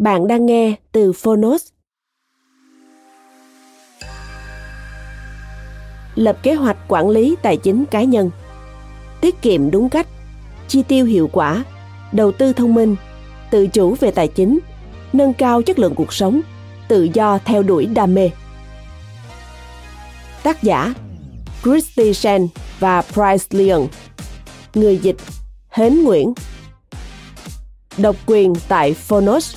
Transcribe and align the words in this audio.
Bạn 0.00 0.26
đang 0.26 0.46
nghe 0.46 0.74
từ 0.92 1.12
Phonos. 1.12 1.66
Lập 6.14 6.38
kế 6.42 6.54
hoạch 6.54 6.76
quản 6.88 7.08
lý 7.08 7.36
tài 7.42 7.56
chính 7.56 7.84
cá 7.86 8.02
nhân. 8.02 8.30
Tiết 9.20 9.42
kiệm 9.42 9.70
đúng 9.70 9.88
cách, 9.88 10.06
chi 10.68 10.82
tiêu 10.82 11.06
hiệu 11.06 11.28
quả, 11.32 11.64
đầu 12.12 12.32
tư 12.32 12.52
thông 12.52 12.74
minh, 12.74 12.96
tự 13.50 13.66
chủ 13.66 13.94
về 14.00 14.10
tài 14.10 14.28
chính, 14.28 14.58
nâng 15.12 15.34
cao 15.34 15.62
chất 15.62 15.78
lượng 15.78 15.94
cuộc 15.94 16.12
sống, 16.12 16.40
tự 16.88 17.08
do 17.14 17.38
theo 17.44 17.62
đuổi 17.62 17.86
đam 17.86 18.14
mê. 18.14 18.30
Tác 20.42 20.62
giả 20.62 20.94
Christy 21.62 22.14
Shen 22.14 22.48
và 22.78 23.02
Price 23.02 23.58
Leon 23.58 23.86
Người 24.74 24.98
dịch 24.98 25.16
Hến 25.68 26.04
Nguyễn. 26.04 26.34
Độc 27.98 28.16
quyền 28.26 28.52
tại 28.68 28.94
Phonos. 28.94 29.56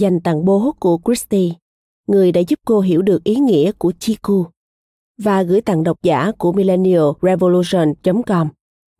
Dành 0.00 0.20
tặng 0.20 0.44
bố 0.44 0.74
của 0.80 0.98
Christy, 1.04 1.52
người 2.06 2.32
đã 2.32 2.40
giúp 2.48 2.58
cô 2.64 2.80
hiểu 2.80 3.02
được 3.02 3.24
ý 3.24 3.34
nghĩa 3.36 3.72
của 3.72 3.92
Chiku, 3.98 4.46
và 5.18 5.42
gửi 5.42 5.60
tặng 5.60 5.82
độc 5.82 6.02
giả 6.02 6.32
của 6.38 6.52
millennialrevolution.com, 6.52 8.48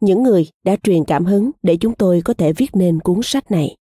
những 0.00 0.22
người 0.22 0.48
đã 0.64 0.76
truyền 0.82 1.04
cảm 1.04 1.24
hứng 1.24 1.50
để 1.62 1.76
chúng 1.80 1.94
tôi 1.94 2.22
có 2.24 2.34
thể 2.34 2.52
viết 2.52 2.70
nên 2.72 3.00
cuốn 3.00 3.20
sách 3.22 3.50
này. 3.50 3.76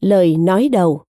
Lời 0.00 0.36
nói 0.36 0.68
đầu 0.68 1.02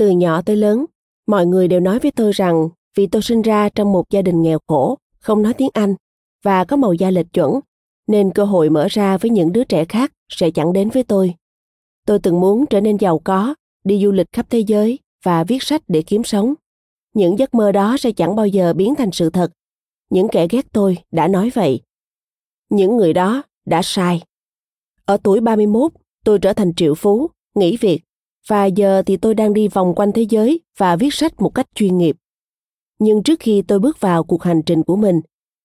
Từ 0.00 0.10
nhỏ 0.10 0.42
tới 0.42 0.56
lớn, 0.56 0.84
mọi 1.26 1.46
người 1.46 1.68
đều 1.68 1.80
nói 1.80 1.98
với 1.98 2.10
tôi 2.10 2.32
rằng 2.32 2.68
vì 2.96 3.06
tôi 3.06 3.22
sinh 3.22 3.42
ra 3.42 3.68
trong 3.68 3.92
một 3.92 4.10
gia 4.10 4.22
đình 4.22 4.42
nghèo 4.42 4.58
khổ, 4.66 4.98
không 5.18 5.42
nói 5.42 5.54
tiếng 5.54 5.68
Anh 5.72 5.94
và 6.42 6.64
có 6.64 6.76
màu 6.76 6.92
da 6.92 7.10
lệch 7.10 7.32
chuẩn, 7.32 7.60
nên 8.06 8.30
cơ 8.30 8.44
hội 8.44 8.70
mở 8.70 8.86
ra 8.90 9.18
với 9.18 9.30
những 9.30 9.52
đứa 9.52 9.64
trẻ 9.64 9.84
khác 9.84 10.12
sẽ 10.28 10.50
chẳng 10.50 10.72
đến 10.72 10.90
với 10.90 11.02
tôi. 11.02 11.34
Tôi 12.06 12.18
từng 12.18 12.40
muốn 12.40 12.66
trở 12.66 12.80
nên 12.80 12.96
giàu 12.96 13.18
có, 13.18 13.54
đi 13.84 14.02
du 14.02 14.12
lịch 14.12 14.26
khắp 14.32 14.46
thế 14.50 14.58
giới 14.58 14.98
và 15.24 15.44
viết 15.44 15.62
sách 15.62 15.82
để 15.88 16.02
kiếm 16.02 16.24
sống. 16.24 16.54
Những 17.14 17.38
giấc 17.38 17.54
mơ 17.54 17.72
đó 17.72 17.96
sẽ 17.96 18.12
chẳng 18.12 18.36
bao 18.36 18.46
giờ 18.46 18.72
biến 18.72 18.94
thành 18.94 19.10
sự 19.12 19.30
thật. 19.30 19.52
Những 20.10 20.28
kẻ 20.28 20.46
ghét 20.50 20.72
tôi 20.72 20.98
đã 21.10 21.28
nói 21.28 21.50
vậy. 21.54 21.80
Những 22.70 22.96
người 22.96 23.12
đó 23.12 23.42
đã 23.66 23.80
sai. 23.82 24.22
Ở 25.04 25.16
tuổi 25.22 25.40
31, 25.40 25.92
tôi 26.24 26.38
trở 26.38 26.52
thành 26.52 26.74
triệu 26.74 26.94
phú, 26.94 27.30
nghỉ 27.54 27.76
việc 27.76 28.02
và 28.50 28.66
giờ 28.66 29.02
thì 29.06 29.16
tôi 29.16 29.34
đang 29.34 29.52
đi 29.54 29.68
vòng 29.68 29.94
quanh 29.94 30.12
thế 30.12 30.22
giới 30.22 30.60
và 30.78 30.96
viết 30.96 31.14
sách 31.14 31.40
một 31.40 31.54
cách 31.54 31.66
chuyên 31.74 31.98
nghiệp. 31.98 32.16
Nhưng 32.98 33.22
trước 33.22 33.40
khi 33.40 33.62
tôi 33.62 33.78
bước 33.78 34.00
vào 34.00 34.24
cuộc 34.24 34.42
hành 34.42 34.62
trình 34.62 34.82
của 34.82 34.96
mình, 34.96 35.20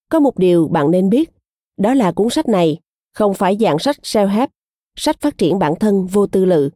có 0.10 0.20
một 0.20 0.38
điều 0.38 0.68
bạn 0.68 0.92
nên 0.92 1.10
biết, 1.10 1.32
đó 1.78 1.94
là 1.94 2.12
cuốn 2.12 2.30
sách 2.30 2.48
này 2.48 2.80
không 3.14 3.34
phải 3.34 3.58
dạng 3.60 3.80
sách 3.80 3.96
self-help, 4.04 4.48
sách 4.96 5.22
phát 5.22 5.38
triển 5.38 5.60
bản 5.60 5.76
thân 5.80 6.06
vô 6.06 6.28
tư 6.28 6.46
lự. 6.46 6.70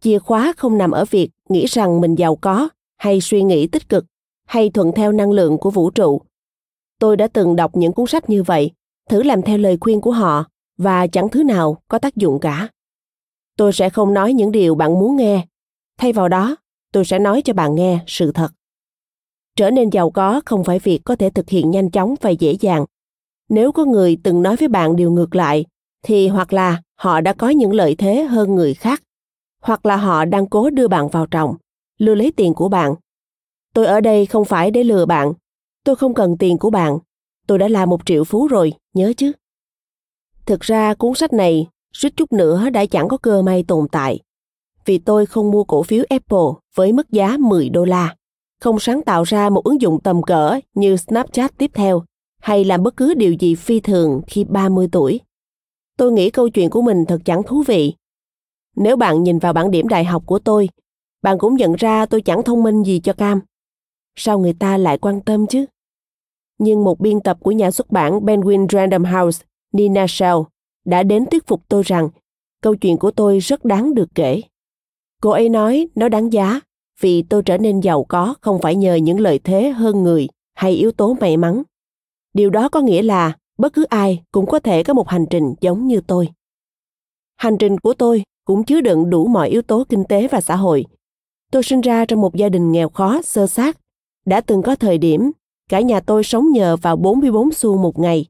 Chìa 0.00 0.18
khóa 0.18 0.52
không 0.56 0.78
nằm 0.78 0.90
ở 0.90 1.04
việc 1.10 1.30
nghĩ 1.48 1.66
rằng 1.66 2.00
mình 2.00 2.14
giàu 2.14 2.36
có 2.36 2.68
hay 2.96 3.20
suy 3.20 3.42
nghĩ 3.42 3.66
tích 3.66 3.88
cực 3.88 4.04
hay 4.46 4.70
thuận 4.70 4.92
theo 4.92 5.12
năng 5.12 5.32
lượng 5.32 5.58
của 5.58 5.70
vũ 5.70 5.90
trụ. 5.90 6.22
Tôi 6.98 7.16
đã 7.16 7.28
từng 7.28 7.56
đọc 7.56 7.76
những 7.76 7.92
cuốn 7.92 8.06
sách 8.06 8.30
như 8.30 8.42
vậy, 8.42 8.70
thử 9.08 9.22
làm 9.22 9.42
theo 9.42 9.58
lời 9.58 9.78
khuyên 9.80 10.00
của 10.00 10.12
họ 10.12 10.44
và 10.76 11.06
chẳng 11.06 11.28
thứ 11.28 11.42
nào 11.42 11.82
có 11.88 11.98
tác 11.98 12.16
dụng 12.16 12.38
cả 12.40 12.68
tôi 13.58 13.72
sẽ 13.72 13.90
không 13.90 14.14
nói 14.14 14.32
những 14.32 14.52
điều 14.52 14.74
bạn 14.74 14.98
muốn 14.98 15.16
nghe. 15.16 15.46
Thay 15.98 16.12
vào 16.12 16.28
đó, 16.28 16.56
tôi 16.92 17.04
sẽ 17.04 17.18
nói 17.18 17.42
cho 17.44 17.52
bạn 17.52 17.74
nghe 17.74 17.98
sự 18.06 18.32
thật. 18.32 18.48
Trở 19.56 19.70
nên 19.70 19.90
giàu 19.90 20.10
có 20.10 20.40
không 20.46 20.64
phải 20.64 20.78
việc 20.78 21.00
có 21.04 21.16
thể 21.16 21.30
thực 21.30 21.48
hiện 21.48 21.70
nhanh 21.70 21.90
chóng 21.90 22.14
và 22.20 22.30
dễ 22.30 22.56
dàng. 22.60 22.84
Nếu 23.48 23.72
có 23.72 23.84
người 23.84 24.18
từng 24.22 24.42
nói 24.42 24.56
với 24.56 24.68
bạn 24.68 24.96
điều 24.96 25.10
ngược 25.10 25.34
lại, 25.34 25.64
thì 26.02 26.28
hoặc 26.28 26.52
là 26.52 26.82
họ 26.94 27.20
đã 27.20 27.32
có 27.32 27.48
những 27.48 27.72
lợi 27.72 27.94
thế 27.94 28.22
hơn 28.22 28.54
người 28.54 28.74
khác, 28.74 29.02
hoặc 29.62 29.86
là 29.86 29.96
họ 29.96 30.24
đang 30.24 30.46
cố 30.46 30.70
đưa 30.70 30.88
bạn 30.88 31.08
vào 31.08 31.26
trọng 31.26 31.56
lừa 31.98 32.14
lấy 32.14 32.32
tiền 32.36 32.54
của 32.54 32.68
bạn. 32.68 32.94
Tôi 33.74 33.86
ở 33.86 34.00
đây 34.00 34.26
không 34.26 34.44
phải 34.44 34.70
để 34.70 34.84
lừa 34.84 35.06
bạn. 35.06 35.32
Tôi 35.84 35.96
không 35.96 36.14
cần 36.14 36.36
tiền 36.38 36.58
của 36.58 36.70
bạn. 36.70 36.98
Tôi 37.46 37.58
đã 37.58 37.68
là 37.68 37.86
một 37.86 38.06
triệu 38.06 38.24
phú 38.24 38.46
rồi, 38.46 38.72
nhớ 38.94 39.12
chứ. 39.16 39.32
Thực 40.46 40.60
ra 40.60 40.94
cuốn 40.94 41.14
sách 41.14 41.32
này 41.32 41.66
suýt 41.92 42.16
chút 42.16 42.32
nữa 42.32 42.70
đã 42.70 42.86
chẳng 42.86 43.08
có 43.08 43.16
cơ 43.16 43.42
may 43.42 43.62
tồn 43.62 43.88
tại. 43.92 44.20
Vì 44.84 44.98
tôi 44.98 45.26
không 45.26 45.50
mua 45.50 45.64
cổ 45.64 45.82
phiếu 45.82 46.04
Apple 46.08 46.48
với 46.74 46.92
mức 46.92 47.10
giá 47.10 47.36
10 47.38 47.68
đô 47.68 47.84
la, 47.84 48.16
không 48.60 48.78
sáng 48.78 49.02
tạo 49.02 49.22
ra 49.22 49.50
một 49.50 49.64
ứng 49.64 49.80
dụng 49.80 50.00
tầm 50.00 50.22
cỡ 50.22 50.60
như 50.74 50.96
Snapchat 50.96 51.58
tiếp 51.58 51.70
theo, 51.74 52.04
hay 52.40 52.64
làm 52.64 52.82
bất 52.82 52.96
cứ 52.96 53.14
điều 53.14 53.32
gì 53.32 53.54
phi 53.54 53.80
thường 53.80 54.20
khi 54.26 54.44
30 54.44 54.88
tuổi. 54.92 55.20
Tôi 55.96 56.12
nghĩ 56.12 56.30
câu 56.30 56.48
chuyện 56.48 56.70
của 56.70 56.82
mình 56.82 57.04
thật 57.08 57.18
chẳng 57.24 57.42
thú 57.42 57.62
vị. 57.66 57.94
Nếu 58.76 58.96
bạn 58.96 59.22
nhìn 59.22 59.38
vào 59.38 59.52
bảng 59.52 59.70
điểm 59.70 59.88
đại 59.88 60.04
học 60.04 60.22
của 60.26 60.38
tôi, 60.38 60.68
bạn 61.22 61.38
cũng 61.38 61.56
nhận 61.56 61.74
ra 61.74 62.06
tôi 62.06 62.22
chẳng 62.22 62.42
thông 62.42 62.62
minh 62.62 62.82
gì 62.82 63.00
cho 63.00 63.12
cam. 63.12 63.40
Sao 64.16 64.38
người 64.38 64.52
ta 64.52 64.76
lại 64.76 64.98
quan 64.98 65.20
tâm 65.20 65.46
chứ? 65.46 65.64
Nhưng 66.58 66.84
một 66.84 67.00
biên 67.00 67.20
tập 67.20 67.38
của 67.40 67.52
nhà 67.52 67.70
xuất 67.70 67.90
bản 67.90 68.20
Penguin 68.26 68.66
Random 68.68 69.04
House, 69.04 69.44
Nina 69.72 70.06
Shell, 70.08 70.36
đã 70.88 71.02
đến 71.02 71.26
thuyết 71.26 71.46
phục 71.46 71.62
tôi 71.68 71.82
rằng 71.82 72.08
câu 72.62 72.76
chuyện 72.76 72.96
của 72.96 73.10
tôi 73.10 73.38
rất 73.38 73.64
đáng 73.64 73.94
được 73.94 74.08
kể. 74.14 74.42
Cô 75.22 75.30
ấy 75.30 75.48
nói 75.48 75.88
nó 75.94 76.08
đáng 76.08 76.32
giá 76.32 76.60
vì 77.00 77.22
tôi 77.22 77.42
trở 77.42 77.58
nên 77.58 77.80
giàu 77.80 78.04
có 78.04 78.34
không 78.40 78.58
phải 78.62 78.76
nhờ 78.76 78.94
những 78.94 79.20
lợi 79.20 79.38
thế 79.38 79.70
hơn 79.70 80.02
người 80.02 80.28
hay 80.54 80.72
yếu 80.72 80.92
tố 80.92 81.16
may 81.20 81.36
mắn. 81.36 81.62
Điều 82.34 82.50
đó 82.50 82.68
có 82.68 82.80
nghĩa 82.80 83.02
là 83.02 83.36
bất 83.58 83.72
cứ 83.72 83.84
ai 83.84 84.22
cũng 84.32 84.46
có 84.46 84.58
thể 84.58 84.82
có 84.82 84.94
một 84.94 85.08
hành 85.08 85.26
trình 85.30 85.54
giống 85.60 85.86
như 85.86 86.00
tôi. 86.00 86.28
Hành 87.36 87.58
trình 87.58 87.78
của 87.78 87.94
tôi 87.94 88.22
cũng 88.44 88.64
chứa 88.64 88.80
đựng 88.80 89.10
đủ 89.10 89.26
mọi 89.26 89.48
yếu 89.48 89.62
tố 89.62 89.84
kinh 89.88 90.04
tế 90.04 90.28
và 90.28 90.40
xã 90.40 90.56
hội. 90.56 90.86
Tôi 91.52 91.62
sinh 91.62 91.80
ra 91.80 92.04
trong 92.04 92.20
một 92.20 92.34
gia 92.34 92.48
đình 92.48 92.72
nghèo 92.72 92.88
khó, 92.88 93.22
sơ 93.22 93.46
sát. 93.46 93.78
Đã 94.26 94.40
từng 94.40 94.62
có 94.62 94.76
thời 94.76 94.98
điểm 94.98 95.30
cả 95.68 95.80
nhà 95.80 96.00
tôi 96.00 96.24
sống 96.24 96.52
nhờ 96.52 96.76
vào 96.76 96.96
44 96.96 97.52
xu 97.52 97.78
một 97.78 97.98
ngày. 97.98 98.26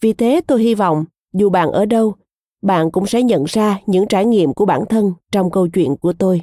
Vì 0.00 0.12
thế 0.12 0.40
tôi 0.46 0.62
hy 0.62 0.74
vọng, 0.74 1.04
dù 1.34 1.50
bạn 1.50 1.72
ở 1.72 1.86
đâu, 1.86 2.14
bạn 2.62 2.90
cũng 2.90 3.06
sẽ 3.06 3.22
nhận 3.22 3.44
ra 3.44 3.80
những 3.86 4.06
trải 4.06 4.24
nghiệm 4.24 4.54
của 4.54 4.64
bản 4.64 4.86
thân 4.86 5.12
trong 5.32 5.50
câu 5.50 5.68
chuyện 5.68 5.96
của 5.96 6.12
tôi. 6.18 6.42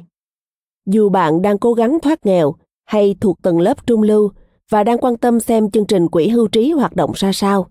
Dù 0.86 1.08
bạn 1.08 1.42
đang 1.42 1.58
cố 1.58 1.72
gắng 1.72 1.98
thoát 2.02 2.26
nghèo 2.26 2.54
hay 2.84 3.14
thuộc 3.20 3.42
tầng 3.42 3.60
lớp 3.60 3.86
trung 3.86 4.02
lưu 4.02 4.30
và 4.70 4.84
đang 4.84 4.98
quan 4.98 5.16
tâm 5.16 5.40
xem 5.40 5.70
chương 5.70 5.86
trình 5.86 6.08
quỹ 6.08 6.28
hưu 6.28 6.48
trí 6.48 6.70
hoạt 6.72 6.96
động 6.96 7.12
ra 7.14 7.32
sao, 7.32 7.66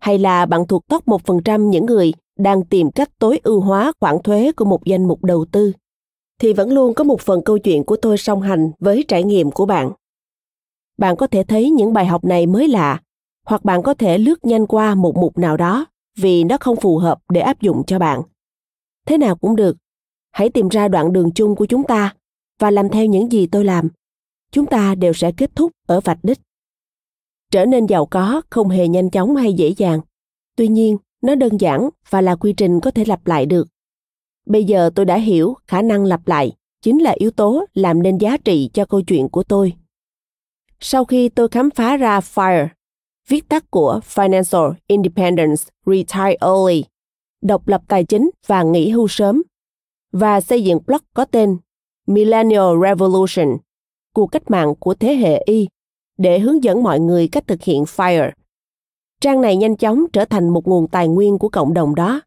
hay 0.00 0.18
là 0.18 0.46
bạn 0.46 0.66
thuộc 0.66 0.86
top 0.88 1.06
1% 1.06 1.68
những 1.68 1.86
người 1.86 2.12
đang 2.38 2.64
tìm 2.64 2.90
cách 2.90 3.18
tối 3.18 3.40
ưu 3.42 3.60
hóa 3.60 3.92
khoản 4.00 4.18
thuế 4.24 4.52
của 4.52 4.64
một 4.64 4.84
danh 4.84 5.08
mục 5.08 5.24
đầu 5.24 5.44
tư, 5.52 5.72
thì 6.40 6.52
vẫn 6.52 6.72
luôn 6.72 6.94
có 6.94 7.04
một 7.04 7.20
phần 7.20 7.42
câu 7.44 7.58
chuyện 7.58 7.84
của 7.84 7.96
tôi 7.96 8.18
song 8.18 8.40
hành 8.40 8.70
với 8.78 9.04
trải 9.08 9.24
nghiệm 9.24 9.50
của 9.50 9.66
bạn. 9.66 9.92
Bạn 10.98 11.16
có 11.16 11.26
thể 11.26 11.44
thấy 11.44 11.70
những 11.70 11.92
bài 11.92 12.06
học 12.06 12.24
này 12.24 12.46
mới 12.46 12.68
lạ, 12.68 13.00
hoặc 13.46 13.64
bạn 13.64 13.82
có 13.82 13.94
thể 13.94 14.18
lướt 14.18 14.44
nhanh 14.44 14.66
qua 14.66 14.94
một 14.94 15.16
mục 15.16 15.38
nào 15.38 15.56
đó 15.56 15.86
vì 16.16 16.44
nó 16.44 16.56
không 16.60 16.76
phù 16.76 16.98
hợp 16.98 17.18
để 17.28 17.40
áp 17.40 17.60
dụng 17.60 17.82
cho 17.86 17.98
bạn. 17.98 18.22
Thế 19.06 19.18
nào 19.18 19.36
cũng 19.36 19.56
được, 19.56 19.76
hãy 20.30 20.50
tìm 20.50 20.68
ra 20.68 20.88
đoạn 20.88 21.12
đường 21.12 21.30
chung 21.34 21.56
của 21.56 21.66
chúng 21.66 21.84
ta 21.84 22.14
và 22.58 22.70
làm 22.70 22.88
theo 22.88 23.06
những 23.06 23.32
gì 23.32 23.46
tôi 23.46 23.64
làm. 23.64 23.88
Chúng 24.50 24.66
ta 24.66 24.94
đều 24.94 25.12
sẽ 25.12 25.32
kết 25.32 25.50
thúc 25.56 25.72
ở 25.86 26.00
vạch 26.00 26.18
đích. 26.22 26.38
Trở 27.50 27.66
nên 27.66 27.86
giàu 27.86 28.06
có 28.06 28.42
không 28.50 28.68
hề 28.68 28.88
nhanh 28.88 29.10
chóng 29.10 29.36
hay 29.36 29.52
dễ 29.52 29.74
dàng. 29.76 30.00
Tuy 30.56 30.68
nhiên, 30.68 30.96
nó 31.22 31.34
đơn 31.34 31.60
giản 31.60 31.88
và 32.10 32.20
là 32.20 32.36
quy 32.36 32.52
trình 32.52 32.80
có 32.80 32.90
thể 32.90 33.04
lặp 33.04 33.26
lại 33.26 33.46
được. 33.46 33.68
Bây 34.46 34.64
giờ 34.64 34.90
tôi 34.94 35.04
đã 35.04 35.16
hiểu 35.16 35.54
khả 35.66 35.82
năng 35.82 36.04
lặp 36.04 36.28
lại 36.28 36.52
chính 36.82 36.98
là 37.02 37.10
yếu 37.10 37.30
tố 37.30 37.64
làm 37.74 38.02
nên 38.02 38.18
giá 38.18 38.36
trị 38.36 38.70
cho 38.72 38.84
câu 38.84 39.02
chuyện 39.02 39.28
của 39.28 39.42
tôi. 39.42 39.72
Sau 40.80 41.04
khi 41.04 41.28
tôi 41.28 41.48
khám 41.48 41.70
phá 41.70 41.96
ra 41.96 42.20
FIRE, 42.20 42.68
viết 43.28 43.48
tắt 43.48 43.70
của 43.70 44.00
Financial 44.04 44.72
Independence 44.86 45.62
Retire 45.86 46.36
Early, 46.40 46.84
độc 47.42 47.68
lập 47.68 47.82
tài 47.88 48.04
chính 48.04 48.30
và 48.46 48.62
nghỉ 48.62 48.90
hưu 48.90 49.08
sớm, 49.08 49.42
và 50.12 50.40
xây 50.40 50.64
dựng 50.64 50.78
blog 50.86 51.00
có 51.14 51.24
tên 51.24 51.56
Millennial 52.06 52.82
Revolution, 52.82 53.56
cuộc 54.14 54.26
cách 54.26 54.50
mạng 54.50 54.74
của 54.78 54.94
thế 54.94 55.14
hệ 55.14 55.42
Y, 55.46 55.68
để 56.18 56.38
hướng 56.38 56.64
dẫn 56.64 56.82
mọi 56.82 57.00
người 57.00 57.28
cách 57.28 57.46
thực 57.46 57.62
hiện 57.62 57.84
FIRE. 57.84 58.30
Trang 59.20 59.40
này 59.40 59.56
nhanh 59.56 59.76
chóng 59.76 60.04
trở 60.12 60.24
thành 60.24 60.48
một 60.48 60.66
nguồn 60.66 60.88
tài 60.88 61.08
nguyên 61.08 61.38
của 61.38 61.48
cộng 61.48 61.74
đồng 61.74 61.94
đó. 61.94 62.20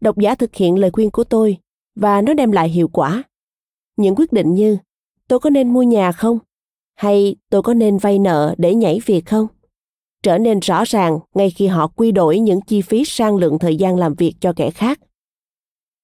Độc 0.00 0.18
giả 0.18 0.34
thực 0.34 0.54
hiện 0.54 0.78
lời 0.78 0.90
khuyên 0.90 1.10
của 1.10 1.24
tôi 1.24 1.58
và 1.94 2.22
nó 2.22 2.34
đem 2.34 2.52
lại 2.52 2.68
hiệu 2.68 2.88
quả. 2.88 3.22
Những 3.96 4.14
quyết 4.14 4.32
định 4.32 4.54
như 4.54 4.78
tôi 5.28 5.40
có 5.40 5.50
nên 5.50 5.72
mua 5.72 5.82
nhà 5.82 6.12
không? 6.12 6.38
Hay 6.94 7.36
tôi 7.50 7.62
có 7.62 7.74
nên 7.74 7.98
vay 7.98 8.18
nợ 8.18 8.54
để 8.58 8.74
nhảy 8.74 9.00
việc 9.06 9.26
không? 9.26 9.46
Trở 10.22 10.38
nên 10.38 10.60
rõ 10.60 10.84
ràng 10.84 11.18
ngay 11.34 11.50
khi 11.50 11.66
họ 11.66 11.86
quy 11.86 12.12
đổi 12.12 12.38
những 12.38 12.60
chi 12.60 12.82
phí 12.82 13.04
sang 13.04 13.36
lượng 13.36 13.58
thời 13.58 13.76
gian 13.76 13.96
làm 13.96 14.14
việc 14.14 14.34
cho 14.40 14.52
kẻ 14.56 14.70
khác. 14.70 15.00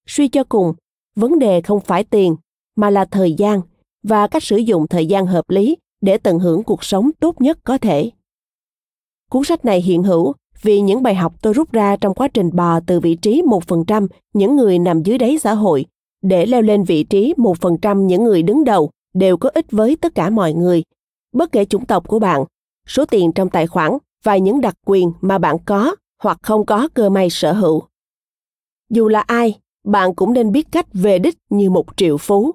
Suy 0.07 0.29
cho 0.29 0.45
cùng, 0.45 0.75
vấn 1.17 1.39
đề 1.39 1.61
không 1.61 1.81
phải 1.81 2.05
tiền 2.05 2.37
mà 2.77 2.91
là 2.91 3.05
thời 3.05 3.33
gian 3.33 3.61
và 4.03 4.27
cách 4.27 4.43
sử 4.43 4.57
dụng 4.57 4.89
thời 4.89 5.07
gian 5.07 5.27
hợp 5.27 5.51
lý 5.51 5.77
để 6.01 6.19
tận 6.19 6.39
hưởng 6.39 6.63
cuộc 6.63 6.85
sống 6.85 7.11
tốt 7.21 7.41
nhất 7.41 7.59
có 7.65 7.79
thể. 7.79 8.11
Cuốn 9.31 9.45
sách 9.45 9.65
này 9.65 9.83
hiện 9.83 10.03
hữu 10.03 10.35
vì 10.63 10.81
những 10.81 11.03
bài 11.03 11.15
học 11.15 11.35
tôi 11.43 11.53
rút 11.53 11.73
ra 11.73 11.97
trong 11.97 12.15
quá 12.15 12.29
trình 12.29 12.51
bò 12.53 12.81
từ 12.87 13.01
vị 13.01 13.15
trí 13.15 13.43
1% 13.43 14.07
những 14.35 14.57
người 14.57 14.79
nằm 14.79 15.03
dưới 15.03 15.19
đáy 15.19 15.39
xã 15.39 15.55
hội 15.55 15.87
để 16.23 16.47
leo 16.47 16.63
lên 16.63 16.85
vị 16.85 17.05
trí 17.05 17.35
1% 17.37 18.01
những 18.07 18.25
người 18.25 18.43
đứng 18.43 18.65
đầu 18.65 18.91
đều 19.15 19.37
có 19.37 19.51
ích 19.55 19.67
với 19.71 19.97
tất 19.97 20.15
cả 20.15 20.31
mọi 20.31 20.53
người, 20.53 20.83
bất 21.33 21.53
kể 21.53 21.65
chủng 21.65 21.87
tộc 21.87 22.09
của 22.09 22.19
bạn, 22.19 22.45
số 22.89 23.05
tiền 23.05 23.33
trong 23.33 23.51
tài 23.51 23.67
khoản 23.67 23.93
và 24.23 24.37
những 24.37 24.61
đặc 24.61 24.75
quyền 24.87 25.13
mà 25.21 25.39
bạn 25.39 25.57
có 25.67 25.95
hoặc 26.23 26.39
không 26.43 26.67
có 26.67 26.89
cơ 26.95 27.11
may 27.11 27.31
sở 27.31 27.53
hữu. 27.53 27.83
Dù 28.91 29.09
là 29.09 29.21
ai, 29.21 29.61
bạn 29.85 30.15
cũng 30.15 30.33
nên 30.33 30.53
biết 30.53 30.67
cách 30.73 30.87
về 30.93 31.19
đích 31.19 31.39
như 31.51 31.71
một 31.71 31.87
triệu 31.97 32.19
phú. 32.19 32.55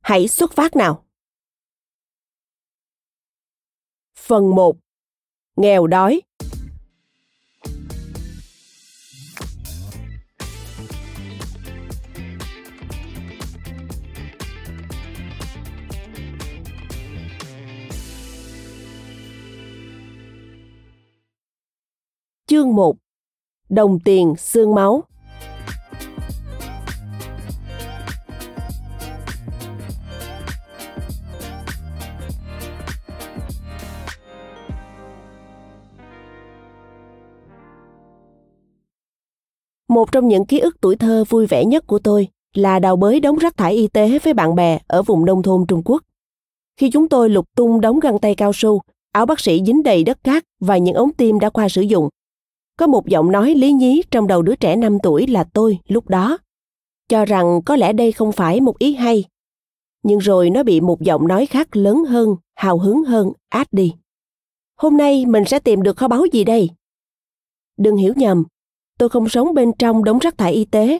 Hãy 0.00 0.28
xuất 0.28 0.52
phát 0.52 0.76
nào! 0.76 1.04
Phần 4.18 4.54
1. 4.54 4.76
Nghèo 5.56 5.86
đói 5.86 6.22
Chương 22.52 22.74
1 22.74 22.96
Đồng 23.68 23.98
tiền 24.00 24.34
xương 24.38 24.74
máu 24.74 25.02
Một 39.88 40.12
trong 40.12 40.28
những 40.28 40.46
ký 40.46 40.58
ức 40.58 40.76
tuổi 40.80 40.96
thơ 40.96 41.24
vui 41.28 41.46
vẻ 41.46 41.64
nhất 41.64 41.86
của 41.86 41.98
tôi 41.98 42.28
là 42.54 42.78
đào 42.78 42.96
bới 42.96 43.20
đống 43.20 43.38
rác 43.38 43.56
thải 43.56 43.74
y 43.74 43.88
tế 43.88 44.18
với 44.18 44.34
bạn 44.34 44.54
bè 44.54 44.78
ở 44.86 45.02
vùng 45.02 45.24
nông 45.24 45.42
thôn 45.42 45.66
Trung 45.68 45.82
Quốc. 45.84 46.02
Khi 46.76 46.90
chúng 46.90 47.08
tôi 47.08 47.30
lục 47.30 47.46
tung 47.56 47.80
đống 47.80 48.00
găng 48.00 48.18
tay 48.18 48.34
cao 48.34 48.52
su, 48.54 48.80
áo 49.12 49.26
bác 49.26 49.40
sĩ 49.40 49.62
dính 49.66 49.82
đầy 49.82 50.04
đất 50.04 50.24
cát 50.24 50.44
và 50.60 50.76
những 50.76 50.94
ống 50.94 51.12
tim 51.12 51.38
đã 51.38 51.50
qua 51.50 51.68
sử 51.68 51.82
dụng, 51.82 52.08
có 52.82 52.86
một 52.86 53.06
giọng 53.06 53.32
nói 53.32 53.54
lý 53.54 53.72
nhí 53.72 54.02
trong 54.10 54.26
đầu 54.26 54.42
đứa 54.42 54.54
trẻ 54.54 54.76
5 54.76 54.98
tuổi 55.02 55.26
là 55.26 55.44
tôi 55.44 55.78
lúc 55.88 56.08
đó, 56.08 56.38
cho 57.08 57.24
rằng 57.24 57.60
có 57.66 57.76
lẽ 57.76 57.92
đây 57.92 58.12
không 58.12 58.32
phải 58.32 58.60
một 58.60 58.78
ý 58.78 58.94
hay. 58.94 59.24
Nhưng 60.02 60.18
rồi 60.18 60.50
nó 60.50 60.62
bị 60.62 60.80
một 60.80 61.00
giọng 61.00 61.28
nói 61.28 61.46
khác 61.46 61.76
lớn 61.76 62.04
hơn, 62.04 62.36
hào 62.54 62.78
hứng 62.78 63.04
hơn, 63.04 63.32
át 63.48 63.72
đi. 63.72 63.94
Hôm 64.76 64.96
nay 64.96 65.26
mình 65.26 65.44
sẽ 65.46 65.58
tìm 65.58 65.82
được 65.82 65.96
kho 65.96 66.08
báu 66.08 66.24
gì 66.32 66.44
đây? 66.44 66.70
Đừng 67.76 67.96
hiểu 67.96 68.12
nhầm, 68.16 68.44
tôi 68.98 69.08
không 69.08 69.28
sống 69.28 69.54
bên 69.54 69.72
trong 69.78 70.04
đống 70.04 70.18
rác 70.18 70.38
thải 70.38 70.52
y 70.52 70.64
tế. 70.64 70.98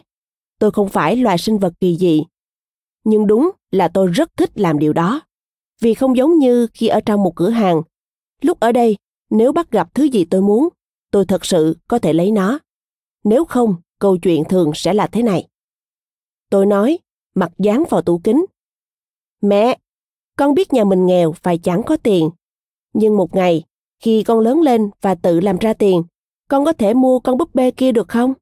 Tôi 0.59 0.71
không 0.71 0.89
phải 0.89 1.17
loài 1.17 1.39
sinh 1.39 1.59
vật 1.59 1.73
kỳ 1.81 1.97
dị. 1.97 2.25
Nhưng 3.05 3.27
đúng 3.27 3.51
là 3.71 3.89
tôi 3.89 4.07
rất 4.07 4.37
thích 4.37 4.51
làm 4.55 4.79
điều 4.79 4.93
đó. 4.93 5.21
Vì 5.81 5.95
không 5.95 6.17
giống 6.17 6.39
như 6.39 6.67
khi 6.75 6.89
ở 6.89 7.01
trong 7.01 7.23
một 7.23 7.33
cửa 7.37 7.51
hàng. 7.51 7.83
Lúc 8.43 8.61
ở 8.61 8.73
đây, 8.73 8.97
nếu 9.31 9.53
bắt 9.53 9.71
gặp 9.71 9.95
thứ 9.95 10.05
gì 10.05 10.25
tôi 10.25 10.43
muốn, 10.43 10.69
tôi 11.13 11.25
thật 11.27 11.45
sự 11.45 11.77
có 11.89 11.99
thể 11.99 12.13
lấy 12.13 12.31
nó. 12.31 12.59
Nếu 13.25 13.45
không, 13.45 13.75
câu 13.99 14.17
chuyện 14.19 14.45
thường 14.45 14.73
sẽ 14.75 14.95
là 14.95 15.07
thế 15.07 15.23
này. 15.23 15.49
Tôi 16.51 16.67
nói, 16.67 16.99
mặt 17.35 17.53
dán 17.59 17.85
vào 17.91 18.03
tủ 18.03 18.21
kính. 18.25 18.45
Mẹ, 19.41 19.79
con 20.37 20.55
biết 20.55 20.73
nhà 20.73 20.85
mình 20.85 21.07
nghèo 21.07 21.35
và 21.43 21.57
chẳng 21.63 21.83
có 21.87 21.97
tiền. 21.97 22.31
Nhưng 22.93 23.17
một 23.17 23.35
ngày, 23.35 23.65
khi 23.99 24.23
con 24.23 24.41
lớn 24.41 24.61
lên 24.61 24.91
và 25.01 25.15
tự 25.15 25.41
làm 25.41 25.59
ra 25.59 25.75
tiền, 25.75 26.03
con 26.49 26.65
có 26.65 26.73
thể 26.73 26.95
mua 26.95 27.21
con 27.21 27.39
búp 27.39 27.55
bê 27.55 27.71
kia 27.71 27.93
được 27.93 28.09
không? 28.09 28.35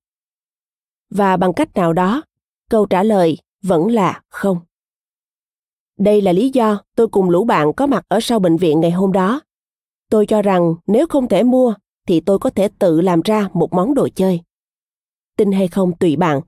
Và 1.10 1.36
bằng 1.36 1.52
cách 1.54 1.74
nào 1.74 1.92
đó, 1.92 2.22
câu 2.68 2.86
trả 2.86 3.02
lời 3.02 3.38
vẫn 3.62 3.90
là 3.90 4.22
không. 4.28 4.58
Đây 5.98 6.20
là 6.20 6.32
lý 6.32 6.50
do 6.50 6.82
tôi 6.96 7.08
cùng 7.08 7.30
lũ 7.30 7.44
bạn 7.44 7.72
có 7.72 7.86
mặt 7.86 8.04
ở 8.08 8.18
sau 8.22 8.38
bệnh 8.38 8.56
viện 8.56 8.80
ngày 8.80 8.90
hôm 8.90 9.12
đó. 9.12 9.40
Tôi 10.10 10.26
cho 10.26 10.42
rằng 10.42 10.74
nếu 10.86 11.06
không 11.06 11.28
thể 11.28 11.42
mua 11.42 11.74
thì 12.06 12.20
tôi 12.20 12.38
có 12.38 12.50
thể 12.50 12.68
tự 12.78 13.00
làm 13.00 13.20
ra 13.20 13.48
một 13.52 13.72
món 13.72 13.94
đồ 13.94 14.08
chơi. 14.14 14.40
Tin 15.36 15.52
hay 15.52 15.68
không 15.68 15.96
tùy 15.96 16.16
bạn. 16.16 16.40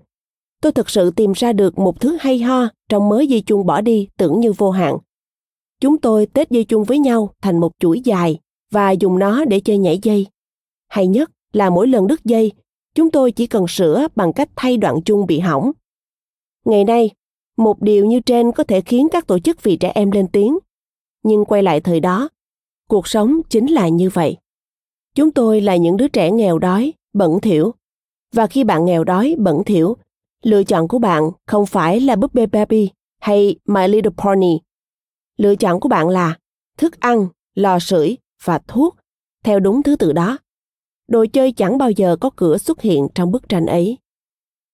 Tôi 0.61 0.73
thực 0.73 0.91
sự 0.91 1.11
tìm 1.11 1.33
ra 1.33 1.53
được 1.53 1.79
một 1.79 2.01
thứ 2.01 2.17
hay 2.21 2.39
ho 2.39 2.69
trong 2.89 3.09
mớ 3.09 3.21
dây 3.21 3.41
chung 3.47 3.67
bỏ 3.67 3.81
đi 3.81 4.09
tưởng 4.17 4.41
như 4.41 4.53
vô 4.53 4.71
hạn. 4.71 4.99
Chúng 5.81 5.99
tôi 5.99 6.27
tết 6.27 6.51
dây 6.51 6.65
chung 6.65 6.85
với 6.85 6.99
nhau 6.99 7.31
thành 7.41 7.61
một 7.61 7.73
chuỗi 7.79 8.01
dài 8.01 8.39
và 8.71 8.91
dùng 8.91 9.19
nó 9.19 9.45
để 9.45 9.61
chơi 9.61 9.79
nhảy 9.79 9.99
dây. 10.03 10.27
Hay 10.89 11.07
nhất 11.07 11.31
là 11.53 11.71
mỗi 11.71 11.89
lần 11.89 12.07
đứt 12.07 12.25
dây, 12.25 12.53
chúng 12.95 13.11
tôi 13.11 13.33
chỉ 13.33 13.47
cần 13.47 13.69
sửa 13.69 14.09
bằng 14.17 14.33
cách 14.33 14.49
thay 14.57 14.77
đoạn 14.77 15.03
chung 15.05 15.27
bị 15.27 15.39
hỏng. 15.39 15.73
Ngày 16.65 16.85
nay, 16.85 17.11
một 17.57 17.83
điều 17.83 18.07
như 18.07 18.21
trên 18.21 18.53
có 18.53 18.65
thể 18.65 18.81
khiến 18.81 19.09
các 19.13 19.27
tổ 19.27 19.39
chức 19.39 19.63
vì 19.63 19.77
trẻ 19.77 19.93
em 19.95 20.11
lên 20.11 20.29
tiếng. 20.29 20.59
Nhưng 21.23 21.45
quay 21.45 21.63
lại 21.63 21.81
thời 21.81 22.01
đó, 22.01 22.29
cuộc 22.89 23.09
sống 23.09 23.41
chính 23.51 23.67
là 23.67 23.89
như 23.89 24.11
vậy. 24.11 24.37
Chúng 25.15 25.31
tôi 25.31 25.61
là 25.61 25.77
những 25.77 25.97
đứa 25.97 26.09
trẻ 26.09 26.31
nghèo 26.31 26.59
đói, 26.59 26.93
bẩn 27.13 27.41
thỉu. 27.41 27.75
Và 28.35 28.47
khi 28.47 28.65
bạn 28.65 28.85
nghèo 28.85 29.05
đói, 29.05 29.35
bẩn 29.39 29.65
thỉu, 29.65 29.97
lựa 30.43 30.65
chọn 30.65 30.89
của 30.89 30.99
bạn 30.99 31.31
không 31.47 31.67
phải 31.67 32.01
là 32.01 32.17
búp 32.17 32.35
bê 32.35 32.47
Barbie 32.47 32.89
hay 33.21 33.57
My 33.65 33.89
Little 33.89 34.13
Pony. 34.17 34.59
Lựa 35.37 35.55
chọn 35.55 35.81
của 35.81 35.89
bạn 35.89 36.09
là 36.09 36.39
thức 36.79 37.01
ăn, 37.01 37.27
lò 37.55 37.79
sưởi 37.79 38.17
và 38.45 38.59
thuốc, 38.69 38.97
theo 39.45 39.61
đúng 39.61 39.83
thứ 39.83 39.97
tự 39.97 40.13
đó. 40.13 40.39
Đồ 41.09 41.25
chơi 41.33 41.53
chẳng 41.53 41.79
bao 41.79 41.91
giờ 41.91 42.17
có 42.21 42.31
cửa 42.37 42.59
xuất 42.59 42.81
hiện 42.81 43.09
trong 43.15 43.33
bức 43.33 43.49
tranh 43.49 43.67
ấy. 43.67 43.99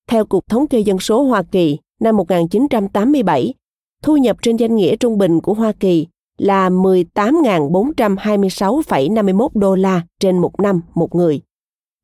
Theo 0.08 0.26
Cục 0.26 0.46
Thống 0.48 0.66
kê 0.66 0.78
Dân 0.78 0.98
số 0.98 1.22
Hoa 1.22 1.42
Kỳ 1.42 1.78
năm 2.00 2.16
1987, 2.16 3.54
thu 4.02 4.16
nhập 4.16 4.36
trên 4.42 4.56
danh 4.56 4.76
nghĩa 4.76 4.96
trung 4.96 5.18
bình 5.18 5.40
của 5.40 5.54
Hoa 5.54 5.72
Kỳ 5.72 6.06
là 6.38 6.70
18.426,51 6.70 9.48
đô 9.54 9.74
la 9.74 10.02
trên 10.20 10.38
một 10.38 10.60
năm 10.60 10.80
một 10.94 11.14
người. 11.14 11.40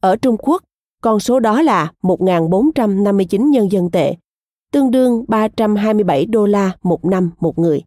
Ở 0.00 0.16
Trung 0.16 0.36
Quốc, 0.38 0.62
con 1.00 1.20
số 1.20 1.40
đó 1.40 1.62
là 1.62 1.92
1.459 2.02 3.50
nhân 3.50 3.72
dân 3.72 3.90
tệ, 3.90 4.16
tương 4.72 4.90
đương 4.90 5.24
327 5.28 6.26
đô 6.26 6.46
la 6.46 6.76
một 6.82 7.04
năm 7.04 7.30
một 7.40 7.58
người. 7.58 7.82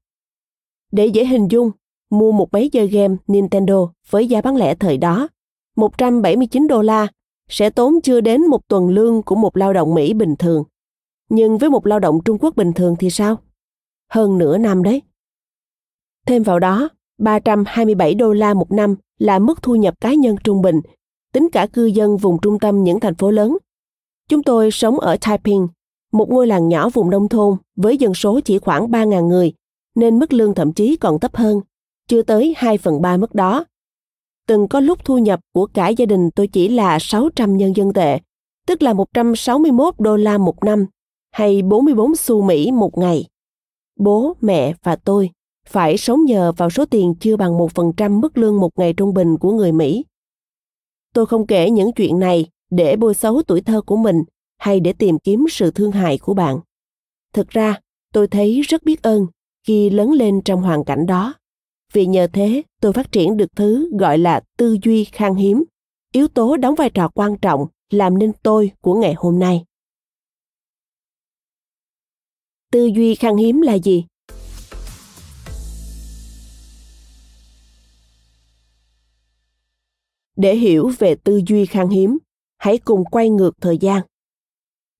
Để 0.91 1.05
dễ 1.05 1.25
hình 1.25 1.47
dung, 1.51 1.71
mua 2.09 2.31
một 2.31 2.53
máy 2.53 2.69
chơi 2.73 2.87
game 2.87 3.15
Nintendo 3.27 3.87
với 4.09 4.27
giá 4.27 4.41
bán 4.41 4.55
lẻ 4.55 4.75
thời 4.75 4.97
đó, 4.97 5.27
179 5.75 6.67
đô 6.67 6.81
la 6.81 7.07
sẽ 7.49 7.69
tốn 7.69 8.01
chưa 8.01 8.21
đến 8.21 8.47
một 8.47 8.67
tuần 8.67 8.89
lương 8.89 9.21
của 9.21 9.35
một 9.35 9.57
lao 9.57 9.73
động 9.73 9.95
Mỹ 9.95 10.13
bình 10.13 10.35
thường. 10.35 10.63
Nhưng 11.29 11.57
với 11.57 11.69
một 11.69 11.87
lao 11.87 11.99
động 11.99 12.19
Trung 12.25 12.37
Quốc 12.39 12.55
bình 12.55 12.73
thường 12.73 12.95
thì 12.99 13.09
sao? 13.09 13.37
Hơn 14.11 14.37
nửa 14.37 14.57
năm 14.57 14.83
đấy. 14.83 15.01
Thêm 16.27 16.43
vào 16.43 16.59
đó, 16.59 16.89
327 17.17 18.13
đô 18.13 18.33
la 18.33 18.53
một 18.53 18.71
năm 18.71 18.95
là 19.19 19.39
mức 19.39 19.63
thu 19.63 19.75
nhập 19.75 19.93
cá 20.01 20.13
nhân 20.13 20.35
trung 20.43 20.61
bình, 20.61 20.81
tính 21.33 21.49
cả 21.51 21.67
cư 21.73 21.85
dân 21.85 22.17
vùng 22.17 22.37
trung 22.41 22.59
tâm 22.59 22.83
những 22.83 22.99
thành 22.99 23.15
phố 23.15 23.31
lớn. 23.31 23.57
Chúng 24.29 24.43
tôi 24.43 24.71
sống 24.71 24.99
ở 24.99 25.17
Taiping, 25.21 25.67
một 26.11 26.29
ngôi 26.29 26.47
làng 26.47 26.67
nhỏ 26.67 26.89
vùng 26.89 27.09
nông 27.09 27.29
thôn 27.29 27.55
với 27.75 27.97
dân 27.97 28.13
số 28.13 28.39
chỉ 28.45 28.57
khoảng 28.59 28.91
3.000 28.91 29.27
người, 29.27 29.53
nên 29.95 30.19
mức 30.19 30.33
lương 30.33 30.53
thậm 30.53 30.73
chí 30.73 30.95
còn 30.95 31.19
thấp 31.19 31.35
hơn, 31.35 31.61
chưa 32.07 32.21
tới 32.21 32.53
2 32.57 32.77
phần 32.77 33.01
3 33.01 33.17
mức 33.17 33.35
đó. 33.35 33.65
Từng 34.47 34.67
có 34.67 34.79
lúc 34.79 35.05
thu 35.05 35.17
nhập 35.17 35.39
của 35.53 35.65
cả 35.65 35.89
gia 35.89 36.05
đình 36.05 36.31
tôi 36.31 36.47
chỉ 36.47 36.67
là 36.67 36.99
600 36.99 37.57
nhân 37.57 37.75
dân 37.75 37.93
tệ, 37.93 38.19
tức 38.67 38.81
là 38.81 38.93
161 38.93 39.99
đô 39.99 40.15
la 40.15 40.37
một 40.37 40.63
năm, 40.63 40.85
hay 41.31 41.61
44 41.61 42.15
xu 42.15 42.41
Mỹ 42.41 42.71
một 42.71 42.97
ngày. 42.97 43.25
Bố, 43.99 44.33
mẹ 44.41 44.73
và 44.83 44.95
tôi 44.95 45.29
phải 45.67 45.97
sống 45.97 46.25
nhờ 46.25 46.51
vào 46.51 46.69
số 46.69 46.85
tiền 46.85 47.13
chưa 47.19 47.37
bằng 47.37 47.57
một 47.57 47.71
phần 47.71 47.91
trăm 47.97 48.19
mức 48.19 48.37
lương 48.37 48.59
một 48.59 48.79
ngày 48.79 48.93
trung 48.93 49.13
bình 49.13 49.37
của 49.37 49.51
người 49.51 49.71
Mỹ. 49.71 50.05
Tôi 51.13 51.25
không 51.25 51.47
kể 51.47 51.69
những 51.69 51.91
chuyện 51.91 52.19
này 52.19 52.45
để 52.69 52.95
bôi 52.95 53.13
xấu 53.13 53.41
tuổi 53.47 53.61
thơ 53.61 53.81
của 53.81 53.97
mình 53.97 54.23
hay 54.57 54.79
để 54.79 54.93
tìm 54.93 55.19
kiếm 55.19 55.45
sự 55.49 55.71
thương 55.71 55.91
hại 55.91 56.17
của 56.17 56.33
bạn. 56.33 56.59
Thực 57.33 57.49
ra, 57.49 57.79
tôi 58.13 58.27
thấy 58.27 58.61
rất 58.61 58.83
biết 58.83 59.01
ơn 59.01 59.27
khi 59.67 59.89
lớn 59.89 60.11
lên 60.11 60.41
trong 60.41 60.61
hoàn 60.61 60.83
cảnh 60.83 61.05
đó. 61.05 61.33
Vì 61.93 62.05
nhờ 62.05 62.27
thế, 62.33 62.61
tôi 62.81 62.93
phát 62.93 63.11
triển 63.11 63.37
được 63.37 63.55
thứ 63.55 63.91
gọi 63.99 64.17
là 64.17 64.41
tư 64.57 64.77
duy 64.83 65.05
khan 65.05 65.35
hiếm, 65.35 65.63
yếu 66.13 66.27
tố 66.27 66.57
đóng 66.57 66.75
vai 66.75 66.89
trò 66.89 67.09
quan 67.13 67.37
trọng 67.37 67.67
làm 67.89 68.17
nên 68.17 68.31
tôi 68.43 68.71
của 68.81 68.95
ngày 68.95 69.13
hôm 69.17 69.39
nay. 69.39 69.63
Tư 72.71 72.85
duy 72.85 73.15
khan 73.15 73.37
hiếm 73.37 73.61
là 73.61 73.73
gì? 73.73 74.05
Để 80.37 80.55
hiểu 80.55 80.91
về 80.99 81.15
tư 81.15 81.41
duy 81.47 81.65
khan 81.65 81.89
hiếm, 81.89 82.17
hãy 82.57 82.77
cùng 82.77 83.05
quay 83.05 83.29
ngược 83.29 83.51
thời 83.61 83.77
gian. 83.77 84.01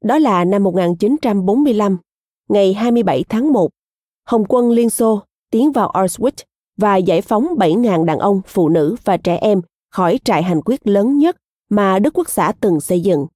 Đó 0.04 0.18
là 0.18 0.46
năm 0.46 0.64
1945, 0.64 1.98
ngày 2.50 2.74
27 2.74 3.24
tháng 3.30 3.52
1, 3.54 3.70
Hồng 4.26 4.44
quân 4.50 4.72
Liên 4.72 4.90
Xô 4.90 5.22
tiến 5.52 5.72
vào 5.72 5.92
Auschwitz 5.92 6.44
và 6.78 6.98
giải 6.98 7.22
phóng 7.22 7.46
7.000 7.46 8.06
đàn 8.06 8.20
ông, 8.20 8.42
phụ 8.48 8.70
nữ 8.70 8.96
và 9.04 9.18
trẻ 9.18 9.38
em 9.38 9.62
khỏi 9.92 10.20
trại 10.24 10.44
hành 10.44 10.62
quyết 10.66 10.88
lớn 10.88 11.18
nhất 11.18 11.38
mà 11.70 12.00
Đức 12.00 12.18
Quốc 12.18 12.30
xã 12.30 12.54
từng 12.60 12.82
xây 12.82 13.00
dựng. 13.02 13.28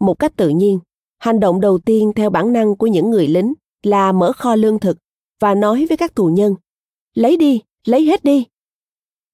Một 0.00 0.18
cách 0.18 0.32
tự 0.36 0.48
nhiên, 0.48 0.78
hành 1.18 1.40
động 1.40 1.60
đầu 1.60 1.78
tiên 1.78 2.12
theo 2.16 2.30
bản 2.30 2.52
năng 2.52 2.76
của 2.76 2.86
những 2.86 3.10
người 3.10 3.28
lính 3.28 3.54
là 3.82 4.12
mở 4.12 4.32
kho 4.32 4.54
lương 4.54 4.78
thực 4.78 4.98
và 5.40 5.54
nói 5.54 5.86
với 5.88 5.96
các 5.96 6.14
tù 6.14 6.26
nhân, 6.26 6.54
lấy 7.14 7.36
đi, 7.36 7.62
lấy 7.86 8.04
hết 8.06 8.24
đi. 8.24 8.46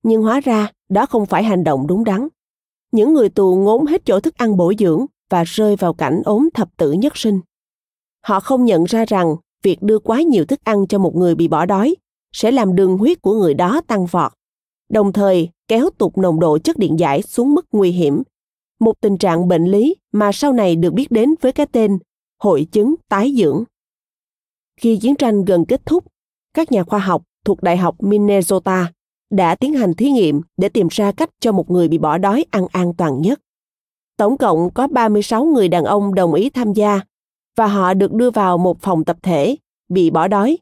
Nhưng 0.03 0.23
hóa 0.23 0.41
ra 0.41 0.73
đó 0.89 1.07
không 1.07 1.27
phải 1.27 1.45
hành 1.45 1.65
động 1.65 1.87
đúng 1.87 2.05
đắn. 2.05 2.29
Những 2.93 3.15
người 3.15 3.29
tù 3.29 3.55
ngốn 3.57 3.87
hết 3.87 4.03
chỗ 4.05 4.21
thức 4.21 4.35
ăn 4.37 4.57
bổ 4.57 4.73
dưỡng 4.79 5.07
và 5.31 5.45
rơi 5.45 5.77
vào 5.77 5.95
cảnh 5.95 6.23
ốm 6.25 6.49
thập 6.55 6.77
tử 6.77 6.93
nhất 6.93 7.17
sinh. 7.17 7.41
Họ 8.25 8.41
không 8.41 8.65
nhận 8.65 8.85
ra 8.85 9.05
rằng 9.05 9.37
việc 9.63 9.83
đưa 9.83 9.99
quá 9.99 10.23
nhiều 10.23 10.45
thức 10.45 10.61
ăn 10.65 10.87
cho 10.87 10.99
một 10.99 11.17
người 11.17 11.35
bị 11.35 11.49
bỏ 11.49 11.67
đói 11.67 11.95
sẽ 12.33 12.51
làm 12.51 12.75
đường 12.75 12.99
huyết 12.99 13.23
của 13.23 13.33
người 13.33 13.55
đó 13.55 13.81
tăng 13.87 14.07
vọt, 14.07 14.33
đồng 14.89 15.13
thời 15.13 15.49
kéo 15.69 15.91
tụt 15.99 16.19
nồng 16.19 16.41
độ 16.41 16.59
chất 16.59 16.79
điện 16.79 16.99
giải 16.99 17.23
xuống 17.23 17.55
mức 17.55 17.67
nguy 17.73 17.91
hiểm, 17.91 18.23
một 18.81 18.93
tình 19.01 19.19
trạng 19.19 19.49
bệnh 19.49 19.65
lý 19.65 19.95
mà 20.13 20.33
sau 20.33 20.53
này 20.53 20.77
được 20.77 20.95
biết 20.95 21.11
đến 21.11 21.35
với 21.41 21.53
cái 21.53 21.67
tên 21.67 21.99
hội 22.43 22.67
chứng 22.73 22.95
tái 23.09 23.35
dưỡng. 23.39 23.65
Khi 24.81 24.97
chiến 24.97 25.15
tranh 25.17 25.45
gần 25.45 25.65
kết 25.65 25.87
thúc, 25.87 26.05
các 26.55 26.73
nhà 26.73 26.85
khoa 26.85 26.99
học 26.99 27.23
thuộc 27.45 27.63
Đại 27.63 27.77
học 27.77 28.03
Minnesota 28.03 28.93
đã 29.31 29.55
tiến 29.55 29.75
hành 29.75 29.95
thí 29.95 30.11
nghiệm 30.11 30.41
để 30.57 30.69
tìm 30.69 30.89
ra 30.91 31.13
cách 31.13 31.31
cho 31.41 31.53
một 31.53 31.71
người 31.71 31.89
bị 31.89 31.99
bỏ 31.99 32.19
đói 32.19 32.45
ăn 32.51 32.67
an 32.73 32.95
toàn 32.95 33.23
nhất. 33.23 33.41
Tổng 34.17 34.37
cộng 34.37 34.71
có 34.75 34.87
36 34.87 35.45
người 35.45 35.69
đàn 35.69 35.85
ông 35.85 36.15
đồng 36.15 36.35
ý 36.35 36.51
tham 36.51 36.73
gia 36.73 37.01
và 37.57 37.67
họ 37.67 37.95
được 37.95 38.13
đưa 38.13 38.31
vào 38.31 38.59
một 38.59 38.81
phòng 38.81 39.05
tập 39.05 39.17
thể, 39.23 39.57
bị 39.89 40.11
bỏ 40.11 40.29
đói. 40.29 40.59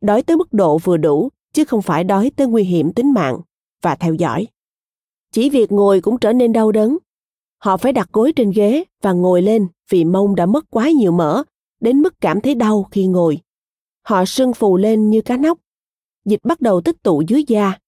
Đói 0.00 0.22
tới 0.22 0.36
mức 0.36 0.52
độ 0.52 0.78
vừa 0.78 0.96
đủ, 0.96 1.28
chứ 1.52 1.64
không 1.64 1.82
phải 1.82 2.04
đói 2.04 2.30
tới 2.36 2.46
nguy 2.46 2.64
hiểm 2.64 2.92
tính 2.92 3.12
mạng, 3.12 3.40
và 3.82 3.94
theo 3.94 4.14
dõi. 4.14 4.46
Chỉ 5.32 5.50
việc 5.50 5.72
ngồi 5.72 6.00
cũng 6.00 6.18
trở 6.18 6.32
nên 6.32 6.52
đau 6.52 6.72
đớn. 6.72 6.98
Họ 7.58 7.76
phải 7.76 7.92
đặt 7.92 8.08
gối 8.12 8.32
trên 8.36 8.50
ghế 8.50 8.84
và 9.02 9.12
ngồi 9.12 9.42
lên 9.42 9.68
vì 9.90 10.04
mông 10.04 10.34
đã 10.34 10.46
mất 10.46 10.64
quá 10.70 10.90
nhiều 10.90 11.12
mỡ, 11.12 11.42
đến 11.80 12.00
mức 12.00 12.20
cảm 12.20 12.40
thấy 12.40 12.54
đau 12.54 12.88
khi 12.90 13.06
ngồi. 13.06 13.38
Họ 14.02 14.24
sưng 14.24 14.54
phù 14.54 14.76
lên 14.76 15.10
như 15.10 15.20
cá 15.20 15.36
nóc. 15.36 15.58
Dịch 16.24 16.40
bắt 16.44 16.60
đầu 16.60 16.80
tích 16.80 17.02
tụ 17.02 17.22
dưới 17.26 17.44
da. 17.48 17.78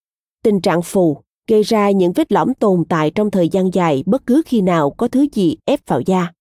Tình 0.46 0.60
trạng 0.60 0.82
phù, 0.82 1.18
gây 1.48 1.62
ra 1.62 1.90
những 1.90 2.12
vết 2.12 2.32
lõm 2.32 2.54
tồn 2.54 2.84
tại 2.88 3.10
trong 3.10 3.30
thời 3.30 3.48
gian 3.48 3.70
dài 3.74 4.02
bất 4.06 4.26
cứ 4.26 4.42
khi 4.46 4.60
nào 4.60 4.90
có 4.90 5.08
thứ 5.08 5.26
gì 5.32 5.56
ép 5.64 5.80
vào 5.86 6.00
da. 6.00 6.32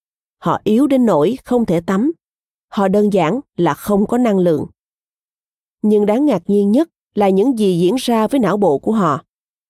Họ 0.42 0.62
yếu 0.64 0.88
đến 0.88 1.06
nỗi 1.06 1.38
không 1.44 1.66
thể 1.66 1.82
tắm. 1.82 2.12
Họ 2.72 2.88
đơn 2.88 3.14
giản 3.14 3.40
là 3.58 3.74
không 3.74 4.06
có 4.08 4.18
năng 4.18 4.40
lượng. 4.40 4.66
Nhưng 5.82 6.06
đáng 6.06 6.26
ngạc 6.26 6.42
nhiên 6.48 6.72
nhất 6.72 6.90
là 7.16 7.30
những 7.30 7.60
gì 7.60 7.80
diễn 7.80 7.96
ra 7.96 8.28
với 8.28 8.40
não 8.40 8.58
bộ 8.58 8.78
của 8.78 8.92
họ. 8.92 9.24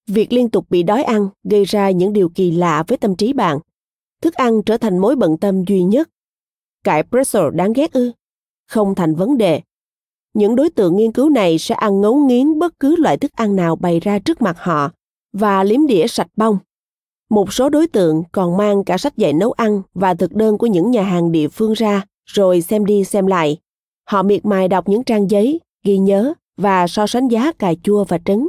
Việc 0.08 0.34
liên 0.34 0.50
tục 0.50 0.65
bị 0.70 0.84
đói 0.84 1.04
ăn 1.04 1.30
gây 1.44 1.65
ra 1.65 1.92
những 1.92 2.13
điều 2.13 2.30
kỳ 2.30 2.51
lạ 2.51 2.84
với 2.88 2.98
tâm 2.98 3.15
trí 3.15 3.34
bạn. 3.34 3.60
Thức 4.22 4.34
ăn 4.34 4.63
trở 4.63 4.77
thành 4.77 4.98
mối 4.98 5.15
bận 5.15 5.38
tâm 5.38 5.63
duy 5.68 5.84
nhất. 5.84 6.10
Cải 6.84 7.04
pretzel 7.04 7.50
đáng 7.50 7.74
ghét 7.74 7.94
ư? 7.94 8.12
Không 8.68 8.96
thành 8.96 9.15
vấn 9.15 9.38
đề. 9.38 9.62
Những 10.36 10.56
đối 10.56 10.70
tượng 10.70 10.96
nghiên 10.96 11.12
cứu 11.12 11.30
này 11.30 11.58
sẽ 11.58 11.75
ăn 11.75 12.01
ngấu 12.01 12.15
nghiến 12.15 12.60
bất 12.60 12.80
cứ 12.80 12.96
loại 12.96 13.18
thức 13.18 13.32
ăn 13.36 13.56
nào 13.56 13.75
bày 13.75 14.00
ra 14.00 14.20
trước 14.20 14.42
mặt 14.42 14.58
họ 14.60 14.92
và 15.34 15.63
liếm 15.63 15.88
đĩa 15.88 16.08
sạch 16.08 16.27
bông. 16.38 16.58
Một 17.30 17.54
số 17.54 17.70
đối 17.70 17.88
tượng 17.88 18.24
còn 18.32 18.58
mang 18.58 18.84
cả 18.84 18.98
sách 18.98 19.18
dạy 19.18 19.34
nấu 19.34 19.51
ăn 19.51 19.82
và 19.94 20.13
thực 20.13 20.34
đơn 20.34 20.58
của 20.58 20.68
những 20.68 20.92
nhà 20.92 21.04
hàng 21.04 21.32
địa 21.32 21.48
phương 21.48 21.74
ra, 21.74 22.06
rồi 22.25 22.62
xem 22.62 22.86
đi 22.86 23.04
xem 23.04 23.27
lại. 23.27 23.58
Họ 24.10 24.24
miệt 24.24 24.46
mài 24.46 24.68
đọc 24.68 24.89
những 24.89 25.04
trang 25.04 25.30
giấy, 25.30 25.60
ghi 25.84 25.98
nhớ 25.98 26.34
và 26.58 26.88
so 26.88 27.08
sánh 27.08 27.27
giá 27.27 27.51
cà 27.51 27.74
chua 27.84 28.04
và 28.04 28.18
trứng. 28.25 28.48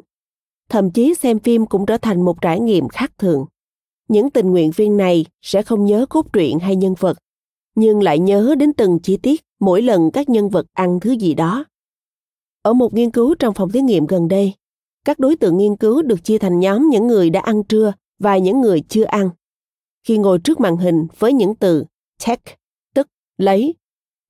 Thậm 0.69 0.90
chí 0.90 1.14
xem 1.14 1.38
phim 1.38 1.66
cũng 1.66 1.87
trở 1.87 1.99
thành 1.99 2.23
một 2.23 2.40
trải 2.40 2.61
nghiệm 2.61 2.88
khác 2.88 3.12
thường. 3.19 3.47
Những 4.09 4.31
tình 4.31 4.50
nguyện 4.50 4.71
viên 4.76 4.97
này 4.97 5.26
sẽ 5.43 5.62
không 5.62 5.85
nhớ 5.85 6.07
cốt 6.09 6.33
truyện 6.33 6.59
hay 6.59 6.76
nhân 6.76 6.95
vật, 6.99 7.19
nhưng 7.75 8.02
lại 8.02 8.19
nhớ 8.19 8.55
đến 8.59 8.73
từng 8.73 8.99
chi 8.99 9.16
tiết 9.16 9.43
mỗi 9.61 9.83
lần 9.83 10.11
các 10.11 10.28
nhân 10.28 10.49
vật 10.49 10.66
ăn 10.73 11.00
thứ 11.00 11.12
gì 11.12 11.35
đó. 11.35 11.64
Ở 12.66 12.73
một 12.73 12.94
nghiên 12.94 13.11
cứu 13.11 13.35
trong 13.38 13.54
phòng 13.54 13.70
thí 13.70 13.80
nghiệm 13.80 14.06
gần 14.06 14.28
đây, 14.28 14.54
các 15.04 15.18
đối 15.18 15.37
tượng 15.37 15.56
nghiên 15.56 15.76
cứu 15.76 16.02
được 16.02 16.25
chia 16.25 16.38
thành 16.38 16.61
nhóm 16.61 16.88
những 16.90 17.06
người 17.06 17.30
đã 17.30 17.40
ăn 17.40 17.62
trưa 17.64 17.92
và 18.18 18.38
những 18.38 18.61
người 18.61 18.82
chưa 18.88 19.04
ăn. 19.04 19.30
Khi 20.04 20.18
ngồi 20.18 20.38
trước 20.38 20.61
màn 20.61 20.76
hình 20.76 21.06
với 21.18 21.32
những 21.32 21.54
từ 21.54 21.85
take, 22.26 22.56
tức 22.94 23.08
lấy, 23.38 23.75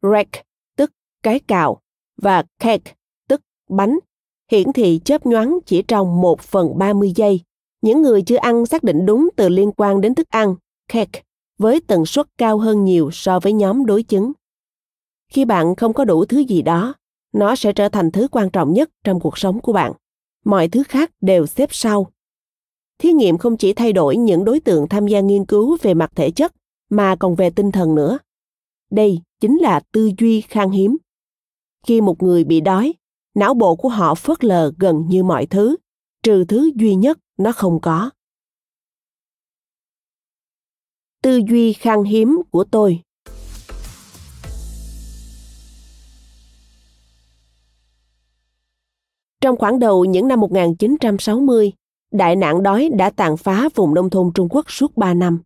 rack, 0.02 0.30
tức 0.76 0.92
cái 1.22 1.40
cào, 1.40 1.80
và 2.22 2.44
cake, 2.58 2.94
tức 3.28 3.40
bánh, 3.70 3.98
hiển 4.52 4.72
thị 4.72 5.00
chớp 5.04 5.26
nhoáng 5.26 5.58
chỉ 5.66 5.82
trong 5.82 6.20
1 6.20 6.40
phần 6.40 6.78
30 6.78 7.12
giây. 7.16 7.40
Những 7.82 8.02
người 8.02 8.22
chưa 8.22 8.36
ăn 8.36 8.66
xác 8.66 8.82
định 8.82 9.06
đúng 9.06 9.28
từ 9.36 9.48
liên 9.48 9.72
quan 9.76 10.00
đến 10.00 10.14
thức 10.14 10.28
ăn, 10.30 10.54
cake, 10.88 11.22
với 11.58 11.80
tần 11.86 12.06
suất 12.06 12.26
cao 12.38 12.58
hơn 12.58 12.84
nhiều 12.84 13.10
so 13.12 13.40
với 13.40 13.52
nhóm 13.52 13.86
đối 13.86 14.02
chứng. 14.02 14.32
Khi 15.32 15.44
bạn 15.44 15.76
không 15.76 15.92
có 15.92 16.04
đủ 16.04 16.24
thứ 16.24 16.38
gì 16.38 16.62
đó, 16.62 16.94
nó 17.36 17.56
sẽ 17.56 17.72
trở 17.72 17.88
thành 17.88 18.10
thứ 18.10 18.28
quan 18.30 18.50
trọng 18.50 18.72
nhất 18.72 18.90
trong 19.04 19.20
cuộc 19.20 19.38
sống 19.38 19.60
của 19.60 19.72
bạn 19.72 19.92
mọi 20.46 20.68
thứ 20.68 20.82
khác 20.82 21.10
đều 21.20 21.46
xếp 21.46 21.68
sau. 21.72 22.10
Thí 22.98 23.12
nghiệm 23.12 23.38
không 23.38 23.56
chỉ 23.56 23.72
thay 23.72 23.92
đổi 23.92 24.16
những 24.16 24.44
đối 24.44 24.60
tượng 24.60 24.88
tham 24.88 25.06
gia 25.06 25.20
nghiên 25.20 25.44
cứu 25.44 25.76
về 25.82 25.94
mặt 25.94 26.12
thể 26.14 26.30
chất, 26.30 26.52
mà 26.90 27.16
còn 27.16 27.34
về 27.34 27.50
tinh 27.50 27.72
thần 27.72 27.94
nữa. 27.94 28.18
Đây 28.90 29.20
chính 29.40 29.58
là 29.58 29.80
tư 29.92 30.10
duy 30.18 30.40
khan 30.40 30.70
hiếm. 30.70 30.96
Khi 31.86 32.00
một 32.00 32.22
người 32.22 32.44
bị 32.44 32.60
đói, 32.60 32.94
não 33.34 33.54
bộ 33.54 33.76
của 33.76 33.88
họ 33.88 34.14
phớt 34.14 34.44
lờ 34.44 34.72
gần 34.78 35.04
như 35.08 35.24
mọi 35.24 35.46
thứ, 35.46 35.76
trừ 36.22 36.44
thứ 36.44 36.70
duy 36.74 36.94
nhất 36.94 37.18
nó 37.38 37.52
không 37.52 37.80
có. 37.80 38.10
Tư 41.22 41.40
duy 41.48 41.72
khan 41.72 42.04
hiếm 42.04 42.42
của 42.50 42.64
tôi 42.64 43.02
Trong 49.46 49.56
khoảng 49.56 49.78
đầu 49.78 50.04
những 50.04 50.28
năm 50.28 50.40
1960, 50.40 51.72
đại 52.12 52.36
nạn 52.36 52.62
đói 52.62 52.90
đã 52.96 53.10
tàn 53.10 53.36
phá 53.36 53.68
vùng 53.74 53.94
nông 53.94 54.10
thôn 54.10 54.32
Trung 54.34 54.48
Quốc 54.50 54.70
suốt 54.70 54.96
3 54.96 55.14
năm. 55.14 55.40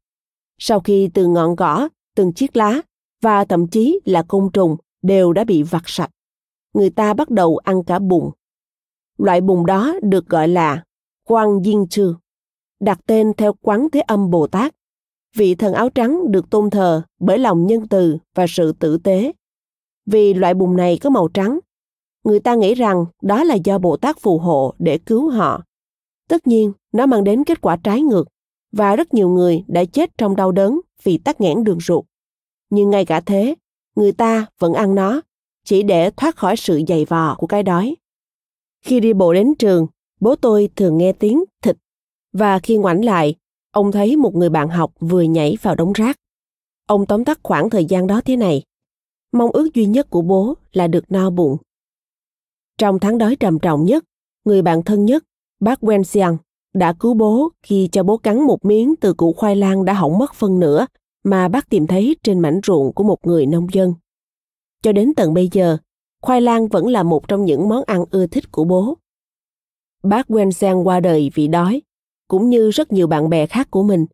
Sau 0.59 0.80
khi 0.80 1.11
từ 1.14 1.26
ngọn 1.26 1.57
cỏ, 1.57 1.88
từng 2.16 2.33
chiếc 2.33 2.57
lá 2.57 2.80
và 3.23 3.45
thậm 3.45 3.69
chí 3.69 4.00
là 4.04 4.23
côn 4.23 4.50
trùng 4.52 4.76
đều 5.02 5.33
đã 5.33 5.45
bị 5.45 5.62
vặt 5.62 5.83
sạch, 5.87 6.11
người 6.75 6.90
ta 6.90 7.14
bắt 7.14 7.30
đầu 7.30 7.57
ăn 7.57 7.85
cả 7.85 7.99
bùn. 7.99 8.30
Loại 9.19 9.40
bùn 9.40 9.66
đó 9.66 9.95
được 10.02 10.26
gọi 10.26 10.49
là 10.49 10.85
Quang 11.28 11.62
Diên 11.64 11.88
Trư, 11.88 12.14
đặt 12.80 13.00
tên 13.07 13.33
theo 13.37 13.52
quán 13.62 13.88
thế 13.92 14.00
âm 14.00 14.30
Bồ 14.30 14.47
Tát. 14.47 14.75
Vị 15.37 15.54
thần 15.54 15.73
áo 15.73 15.90
trắng 15.90 16.30
được 16.30 16.50
tôn 16.50 16.71
thờ 16.71 17.02
bởi 17.19 17.38
lòng 17.38 17.66
nhân 17.66 17.88
từ 17.88 18.19
và 18.35 18.47
sự 18.49 18.73
tử 18.73 18.99
tế. 18.99 19.33
Vì 20.07 20.35
loại 20.35 20.54
bùn 20.54 20.76
này 20.76 20.99
có 20.99 21.11
màu 21.11 21.28
trắng, 21.28 21.59
người 22.25 22.41
ta 22.41 22.55
nghĩ 22.55 22.75
rằng 22.75 23.05
đó 23.23 23.45
là 23.45 23.55
do 23.55 23.79
Bồ 23.79 23.97
Tát 23.97 24.21
phù 24.21 24.39
hộ 24.39 24.75
để 24.79 24.99
cứu 24.99 25.31
họ. 25.31 25.62
Tất 26.29 26.47
nhiên, 26.47 26.73
nó 26.93 27.07
mang 27.07 27.25
đến 27.25 27.45
kết 27.45 27.61
quả 27.61 27.77
trái 27.77 28.03
ngược 28.03 28.29
và 28.73 28.97
rất 28.97 29.15
nhiều 29.15 29.29
người 29.29 29.65
đã 29.69 29.85
chết 29.85 30.19
trong 30.19 30.37
đau 30.37 30.53
đớn 30.53 30.81
vì 31.03 31.19
tắc 31.19 31.41
nghẽn 31.41 31.65
đường 31.65 31.81
ruột. 31.81 32.05
Nhưng 32.71 32.91
ngay 32.91 33.05
cả 33.05 33.21
thế, 33.21 33.55
người 33.97 34.12
ta 34.12 34.47
vẫn 34.59 34.75
ăn 34.75 34.95
nó, 34.95 35.21
chỉ 35.65 35.83
để 35.83 36.11
thoát 36.11 36.37
khỏi 36.37 36.57
sự 36.57 36.83
dày 36.89 37.05
vò 37.05 37.35
của 37.39 37.47
cái 37.47 37.62
đói. 37.62 37.97
Khi 38.85 39.00
đi 39.00 39.12
bộ 39.12 39.33
đến 39.33 39.55
trường, 39.59 39.87
bố 40.21 40.37
tôi 40.37 40.69
thường 40.77 40.99
nghe 40.99 41.12
tiếng 41.12 41.45
thịt 41.62 41.77
và 42.33 42.59
khi 42.59 42.77
ngoảnh 42.77 43.05
lại, 43.05 43.35
ông 43.73 43.93
thấy 43.93 44.17
một 44.17 44.35
người 44.35 44.49
bạn 44.49 44.69
học 44.69 44.93
vừa 45.00 45.23
nhảy 45.23 45.57
vào 45.62 45.75
đống 45.75 45.93
rác. 45.93 46.17
Ông 46.87 47.07
tóm 47.07 47.25
tắt 47.25 47.41
khoảng 47.43 47.71
thời 47.71 47.85
gian 47.85 48.07
đó 48.07 48.21
thế 48.25 48.37
này. 48.37 48.62
Mong 49.33 49.50
ước 49.50 49.75
duy 49.75 49.87
nhất 49.87 50.11
của 50.11 50.23
bố 50.23 50.55
là 50.73 50.87
được 50.87 51.05
no 51.12 51.31
bụng. 51.31 51.57
Trong 52.81 52.99
tháng 52.99 53.19
đói 53.19 53.37
trầm 53.37 53.59
trọng 53.59 53.85
nhất, 53.85 54.05
người 54.45 54.63
bạn 54.63 54.83
thân 54.83 55.05
nhất, 55.05 55.25
bác 55.61 55.81
Wen 55.81 56.03
Xiang, 56.03 56.37
đã 56.75 56.93
cứu 56.93 57.15
bố 57.15 57.49
khi 57.63 57.89
cho 57.93 58.03
bố 58.03 58.17
cắn 58.17 58.43
một 58.43 58.65
miếng 58.65 58.95
từ 58.97 59.15
củ 59.15 59.33
khoai 59.33 59.57
lang 59.57 59.85
đã 59.85 59.93
hỏng 59.93 60.19
mất 60.19 60.35
phân 60.35 60.61
nửa 60.61 60.87
mà 61.25 61.49
bác 61.49 61.69
tìm 61.69 61.87
thấy 61.87 62.17
trên 62.23 62.39
mảnh 62.39 62.61
ruộng 62.67 62.93
của 62.93 63.05
một 63.05 63.27
người 63.27 63.47
nông 63.47 63.67
dân. 63.73 63.95
Cho 64.83 64.93
đến 64.93 65.15
tận 65.15 65.35
bây 65.35 65.49
giờ, 65.53 65.77
khoai 66.23 66.41
lang 66.41 66.69
vẫn 66.69 66.89
là 66.89 67.03
một 67.03 67.29
trong 67.29 67.45
những 67.45 67.69
món 67.69 67.85
ăn 67.87 68.05
ưa 68.11 68.27
thích 68.27 68.53
của 68.53 68.65
bố. 68.65 68.99
Bác 70.03 70.31
Wensen 70.31 70.83
qua 70.83 71.01
đời 71.01 71.31
vì 71.35 71.49
đói, 71.49 71.83
cũng 72.29 72.51
như 72.51 72.71
rất 72.71 72.93
nhiều 72.93 73.07
bạn 73.07 73.29
bè 73.29 73.47
khác 73.47 73.71
của 73.71 73.83
mình. 73.83 74.07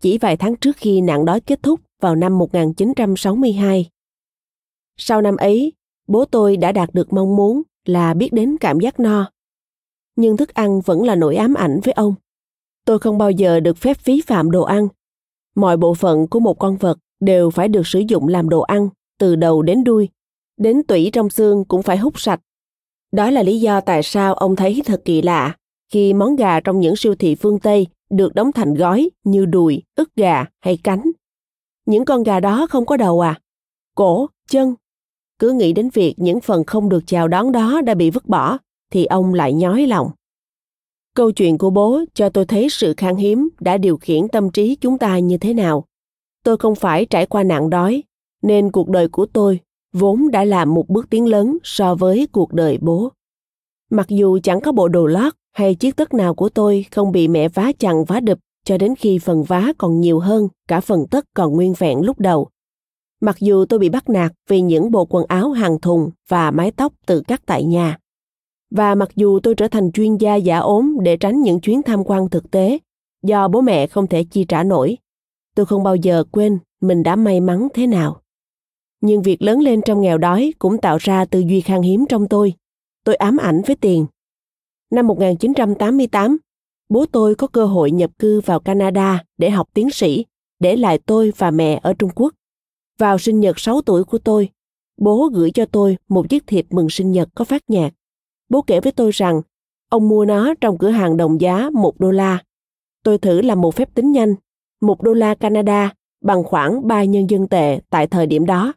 Chỉ 0.00 0.18
vài 0.18 0.36
tháng 0.36 0.56
trước 0.56 0.76
khi 0.76 1.00
nạn 1.00 1.24
đói 1.24 1.40
kết 1.40 1.62
thúc 1.62 1.80
vào 2.00 2.16
năm 2.16 2.38
1962. 2.38 3.90
Sau 4.96 5.22
năm 5.22 5.36
ấy, 5.36 5.72
bố 6.08 6.24
tôi 6.24 6.56
đã 6.56 6.72
đạt 6.72 6.94
được 6.94 7.12
mong 7.12 7.36
muốn 7.36 7.62
là 7.88 8.14
biết 8.14 8.32
đến 8.32 8.56
cảm 8.60 8.80
giác 8.80 9.00
no. 9.00 9.30
Nhưng 10.16 10.36
thức 10.36 10.54
ăn 10.54 10.80
vẫn 10.80 11.04
là 11.04 11.14
nỗi 11.14 11.36
ám 11.36 11.54
ảnh 11.54 11.80
với 11.84 11.92
ông. 11.92 12.14
Tôi 12.84 12.98
không 12.98 13.18
bao 13.18 13.30
giờ 13.30 13.60
được 13.60 13.76
phép 13.76 13.96
phí 13.96 14.20
phạm 14.26 14.50
đồ 14.50 14.62
ăn. 14.62 14.88
Mọi 15.54 15.76
bộ 15.76 15.94
phận 15.94 16.26
của 16.28 16.40
một 16.40 16.58
con 16.58 16.76
vật 16.76 16.98
đều 17.20 17.50
phải 17.50 17.68
được 17.68 17.86
sử 17.86 18.02
dụng 18.08 18.28
làm 18.28 18.48
đồ 18.48 18.60
ăn, 18.60 18.88
từ 19.18 19.36
đầu 19.36 19.62
đến 19.62 19.84
đuôi. 19.84 20.08
Đến 20.56 20.82
tủy 20.82 21.10
trong 21.12 21.30
xương 21.30 21.64
cũng 21.64 21.82
phải 21.82 21.96
hút 21.96 22.20
sạch. 22.20 22.40
Đó 23.12 23.30
là 23.30 23.42
lý 23.42 23.60
do 23.60 23.80
tại 23.80 24.02
sao 24.02 24.34
ông 24.34 24.56
thấy 24.56 24.82
thật 24.84 25.02
kỳ 25.04 25.22
lạ 25.22 25.56
khi 25.92 26.14
món 26.14 26.36
gà 26.36 26.60
trong 26.60 26.80
những 26.80 26.96
siêu 26.96 27.14
thị 27.14 27.34
phương 27.34 27.58
Tây 27.58 27.86
được 28.10 28.34
đóng 28.34 28.52
thành 28.52 28.74
gói 28.74 29.10
như 29.24 29.46
đùi, 29.46 29.82
ức 29.94 30.10
gà 30.16 30.44
hay 30.60 30.78
cánh. 30.84 31.02
Những 31.86 32.04
con 32.04 32.22
gà 32.22 32.40
đó 32.40 32.66
không 32.70 32.86
có 32.86 32.96
đầu 32.96 33.20
à? 33.20 33.40
Cổ, 33.94 34.26
chân. 34.48 34.74
Cứ 35.38 35.52
nghĩ 35.52 35.72
đến 35.72 35.88
việc 35.94 36.14
những 36.16 36.40
phần 36.40 36.64
không 36.64 36.88
được 36.88 37.06
chào 37.06 37.28
đón 37.28 37.52
đó 37.52 37.80
đã 37.80 37.94
bị 37.94 38.10
vứt 38.10 38.26
bỏ, 38.26 38.58
thì 38.92 39.04
ông 39.04 39.34
lại 39.34 39.52
nhói 39.52 39.86
lòng. 39.86 40.10
Câu 41.14 41.30
chuyện 41.30 41.58
của 41.58 41.70
bố 41.70 42.04
cho 42.14 42.28
tôi 42.28 42.44
thấy 42.44 42.68
sự 42.70 42.94
khan 42.96 43.16
hiếm 43.16 43.48
đã 43.60 43.78
điều 43.78 43.96
khiển 43.96 44.28
tâm 44.28 44.50
trí 44.50 44.76
chúng 44.80 44.98
ta 44.98 45.18
như 45.18 45.38
thế 45.38 45.54
nào. 45.54 45.84
Tôi 46.44 46.56
không 46.56 46.74
phải 46.74 47.04
trải 47.04 47.26
qua 47.26 47.42
nạn 47.42 47.70
đói, 47.70 48.02
nên 48.42 48.72
cuộc 48.72 48.88
đời 48.88 49.08
của 49.08 49.26
tôi 49.26 49.60
vốn 49.92 50.30
đã 50.30 50.44
là 50.44 50.64
một 50.64 50.88
bước 50.88 51.10
tiến 51.10 51.26
lớn 51.26 51.58
so 51.62 51.94
với 51.94 52.26
cuộc 52.32 52.52
đời 52.52 52.78
bố. 52.80 53.12
Mặc 53.90 54.08
dù 54.08 54.38
chẳng 54.42 54.60
có 54.60 54.72
bộ 54.72 54.88
đồ 54.88 55.06
lót 55.06 55.32
hay 55.52 55.74
chiếc 55.74 55.96
tất 55.96 56.14
nào 56.14 56.34
của 56.34 56.48
tôi 56.48 56.86
không 56.90 57.12
bị 57.12 57.28
mẹ 57.28 57.48
vá 57.48 57.72
chằng 57.78 58.04
vá 58.04 58.20
đập 58.20 58.38
cho 58.64 58.78
đến 58.78 58.94
khi 58.98 59.18
phần 59.18 59.42
vá 59.42 59.72
còn 59.78 60.00
nhiều 60.00 60.18
hơn 60.18 60.48
cả 60.68 60.80
phần 60.80 61.06
tất 61.10 61.24
còn 61.34 61.52
nguyên 61.52 61.74
vẹn 61.78 62.00
lúc 62.00 62.20
đầu. 62.20 62.48
Mặc 63.20 63.36
dù 63.40 63.64
tôi 63.64 63.78
bị 63.78 63.88
bắt 63.88 64.08
nạt 64.08 64.32
vì 64.48 64.60
những 64.60 64.90
bộ 64.90 65.06
quần 65.10 65.26
áo 65.26 65.50
hàng 65.50 65.80
thùng 65.80 66.10
và 66.28 66.50
mái 66.50 66.70
tóc 66.70 66.92
tự 67.06 67.20
cắt 67.20 67.42
tại 67.46 67.64
nhà. 67.64 67.98
Và 68.70 68.94
mặc 68.94 69.08
dù 69.16 69.40
tôi 69.40 69.54
trở 69.54 69.68
thành 69.68 69.92
chuyên 69.92 70.16
gia 70.16 70.34
giả 70.34 70.58
ốm 70.58 70.96
để 71.02 71.16
tránh 71.16 71.42
những 71.42 71.60
chuyến 71.60 71.82
tham 71.82 72.04
quan 72.04 72.28
thực 72.28 72.50
tế, 72.50 72.78
do 73.22 73.48
bố 73.48 73.60
mẹ 73.60 73.86
không 73.86 74.06
thể 74.06 74.24
chi 74.24 74.44
trả 74.44 74.62
nổi, 74.62 74.96
tôi 75.54 75.66
không 75.66 75.82
bao 75.82 75.96
giờ 75.96 76.24
quên 76.32 76.58
mình 76.80 77.02
đã 77.02 77.16
may 77.16 77.40
mắn 77.40 77.68
thế 77.74 77.86
nào. 77.86 78.20
Nhưng 79.00 79.22
việc 79.22 79.42
lớn 79.42 79.60
lên 79.60 79.80
trong 79.84 80.00
nghèo 80.00 80.18
đói 80.18 80.52
cũng 80.58 80.78
tạo 80.78 80.96
ra 81.00 81.24
tư 81.24 81.40
duy 81.40 81.60
khan 81.60 81.82
hiếm 81.82 82.04
trong 82.08 82.28
tôi. 82.28 82.54
Tôi 83.04 83.14
ám 83.14 83.36
ảnh 83.36 83.62
với 83.66 83.76
tiền. 83.76 84.06
Năm 84.90 85.06
1988, 85.06 86.36
bố 86.88 87.06
tôi 87.12 87.34
có 87.34 87.46
cơ 87.46 87.66
hội 87.66 87.90
nhập 87.90 88.10
cư 88.18 88.40
vào 88.40 88.60
Canada 88.60 89.24
để 89.38 89.50
học 89.50 89.68
tiến 89.74 89.90
sĩ, 89.90 90.24
để 90.60 90.76
lại 90.76 90.98
tôi 91.06 91.32
và 91.36 91.50
mẹ 91.50 91.80
ở 91.82 91.94
Trung 91.94 92.10
Quốc. 92.14 92.34
Vào 92.98 93.18
sinh 93.18 93.40
nhật 93.40 93.58
6 93.58 93.80
tuổi 93.80 94.04
của 94.04 94.18
tôi, 94.18 94.48
bố 94.96 95.28
gửi 95.32 95.50
cho 95.50 95.66
tôi 95.66 95.96
một 96.08 96.28
chiếc 96.28 96.46
thiệp 96.46 96.66
mừng 96.70 96.90
sinh 96.90 97.12
nhật 97.12 97.28
có 97.34 97.44
phát 97.44 97.62
nhạc. 97.68 97.90
Bố 98.48 98.62
kể 98.62 98.80
với 98.80 98.92
tôi 98.92 99.10
rằng 99.10 99.42
ông 99.90 100.08
mua 100.08 100.24
nó 100.24 100.54
trong 100.60 100.78
cửa 100.78 100.90
hàng 100.90 101.16
đồng 101.16 101.40
giá 101.40 101.70
1 101.72 102.00
đô 102.00 102.10
la. 102.10 102.42
Tôi 103.02 103.18
thử 103.18 103.42
làm 103.42 103.60
một 103.60 103.74
phép 103.74 103.94
tính 103.94 104.12
nhanh. 104.12 104.34
1 104.80 105.02
đô 105.02 105.12
la 105.12 105.34
Canada 105.34 105.94
bằng 106.24 106.44
khoảng 106.44 106.88
3 106.88 107.04
nhân 107.04 107.30
dân 107.30 107.48
tệ 107.48 107.80
tại 107.90 108.06
thời 108.06 108.26
điểm 108.26 108.46
đó. 108.46 108.72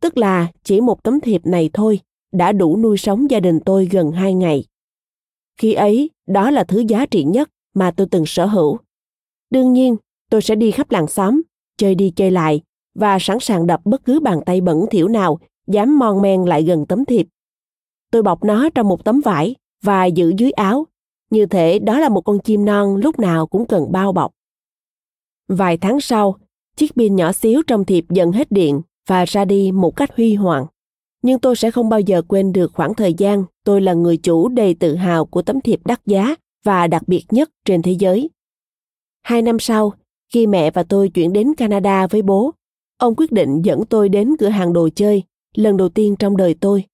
Tức 0.00 0.16
là 0.16 0.52
chỉ 0.64 0.80
một 0.80 1.02
tấm 1.02 1.20
thiệp 1.20 1.46
này 1.46 1.70
thôi 1.72 2.00
đã 2.32 2.52
đủ 2.52 2.76
nuôi 2.76 2.96
sống 2.96 3.30
gia 3.30 3.40
đình 3.40 3.60
tôi 3.60 3.88
gần 3.90 4.12
2 4.12 4.34
ngày. 4.34 4.64
Khi 5.56 5.72
ấy, 5.72 6.10
đó 6.26 6.50
là 6.50 6.64
thứ 6.64 6.84
giá 6.88 7.06
trị 7.06 7.24
nhất 7.24 7.50
mà 7.74 7.90
tôi 7.90 8.06
từng 8.10 8.26
sở 8.26 8.46
hữu. 8.46 8.78
Đương 9.50 9.72
nhiên, 9.72 9.96
tôi 10.30 10.42
sẽ 10.42 10.54
đi 10.54 10.70
khắp 10.70 10.90
làng 10.90 11.06
xóm, 11.06 11.42
chơi 11.76 11.94
đi 11.94 12.12
chơi 12.16 12.30
lại 12.30 12.62
và 12.94 13.18
sẵn 13.20 13.40
sàng 13.40 13.66
đập 13.66 13.80
bất 13.84 14.04
cứ 14.04 14.20
bàn 14.20 14.40
tay 14.46 14.60
bẩn 14.60 14.86
thỉu 14.90 15.08
nào 15.08 15.38
dám 15.66 15.98
mon 15.98 16.22
men 16.22 16.44
lại 16.44 16.62
gần 16.62 16.86
tấm 16.86 17.04
thiệp. 17.04 17.26
Tôi 18.10 18.22
bọc 18.22 18.44
nó 18.44 18.68
trong 18.74 18.88
một 18.88 19.04
tấm 19.04 19.20
vải 19.20 19.54
và 19.82 20.04
giữ 20.04 20.32
dưới 20.36 20.50
áo, 20.50 20.86
như 21.30 21.46
thể 21.46 21.78
đó 21.78 22.00
là 22.00 22.08
một 22.08 22.20
con 22.20 22.38
chim 22.38 22.64
non 22.64 22.96
lúc 22.96 23.18
nào 23.18 23.46
cũng 23.46 23.66
cần 23.66 23.92
bao 23.92 24.12
bọc. 24.12 24.32
Vài 25.48 25.76
tháng 25.76 26.00
sau, 26.00 26.36
chiếc 26.76 26.94
pin 26.96 27.16
nhỏ 27.16 27.32
xíu 27.32 27.62
trong 27.66 27.84
thiệp 27.84 28.04
dần 28.10 28.32
hết 28.32 28.52
điện 28.52 28.82
và 29.06 29.24
ra 29.24 29.44
đi 29.44 29.72
một 29.72 29.96
cách 29.96 30.16
huy 30.16 30.34
hoàng. 30.34 30.66
Nhưng 31.22 31.38
tôi 31.38 31.56
sẽ 31.56 31.70
không 31.70 31.88
bao 31.88 32.00
giờ 32.00 32.22
quên 32.28 32.52
được 32.52 32.72
khoảng 32.74 32.94
thời 32.94 33.14
gian 33.14 33.44
tôi 33.64 33.80
là 33.80 33.92
người 33.92 34.16
chủ 34.16 34.48
đầy 34.48 34.74
tự 34.74 34.94
hào 34.94 35.26
của 35.26 35.42
tấm 35.42 35.60
thiệp 35.60 35.80
đắt 35.84 36.00
giá 36.06 36.34
và 36.64 36.86
đặc 36.86 37.02
biệt 37.06 37.24
nhất 37.30 37.50
trên 37.64 37.82
thế 37.82 37.92
giới. 37.92 38.30
Hai 39.22 39.42
năm 39.42 39.58
sau, 39.58 39.92
khi 40.32 40.46
mẹ 40.46 40.70
và 40.70 40.82
tôi 40.82 41.08
chuyển 41.08 41.32
đến 41.32 41.54
Canada 41.54 42.06
với 42.06 42.22
bố, 42.22 42.50
ông 42.98 43.14
quyết 43.16 43.32
định 43.32 43.62
dẫn 43.62 43.84
tôi 43.84 44.08
đến 44.08 44.36
cửa 44.38 44.48
hàng 44.48 44.72
đồ 44.72 44.88
chơi, 44.94 45.22
lần 45.54 45.76
đầu 45.76 45.88
tiên 45.88 46.16
trong 46.18 46.36
đời 46.36 46.54
tôi. 46.60 46.84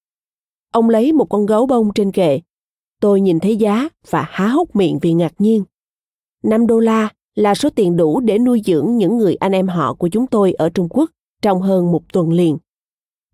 Ông 0.72 0.88
lấy 0.88 1.12
một 1.12 1.24
con 1.24 1.46
gấu 1.46 1.66
bông 1.66 1.92
trên 1.94 2.12
kệ. 2.12 2.40
Tôi 3.00 3.20
nhìn 3.20 3.40
thấy 3.40 3.56
giá 3.56 3.88
và 4.10 4.26
há 4.30 4.48
hốc 4.48 4.76
miệng 4.76 4.98
vì 4.98 5.12
ngạc 5.12 5.32
nhiên. 5.38 5.64
5 6.42 6.66
đô 6.66 6.78
la 6.78 7.08
là 7.34 7.54
số 7.54 7.70
tiền 7.70 7.96
đủ 7.96 8.20
để 8.20 8.38
nuôi 8.38 8.62
dưỡng 8.64 8.96
những 8.96 9.18
người 9.18 9.34
anh 9.34 9.52
em 9.52 9.68
họ 9.68 9.94
của 9.94 10.08
chúng 10.08 10.26
tôi 10.26 10.52
ở 10.52 10.68
Trung 10.68 10.88
Quốc 10.90 11.10
trong 11.42 11.62
hơn 11.62 11.92
một 11.92 12.12
tuần 12.12 12.32
liền. 12.32 12.58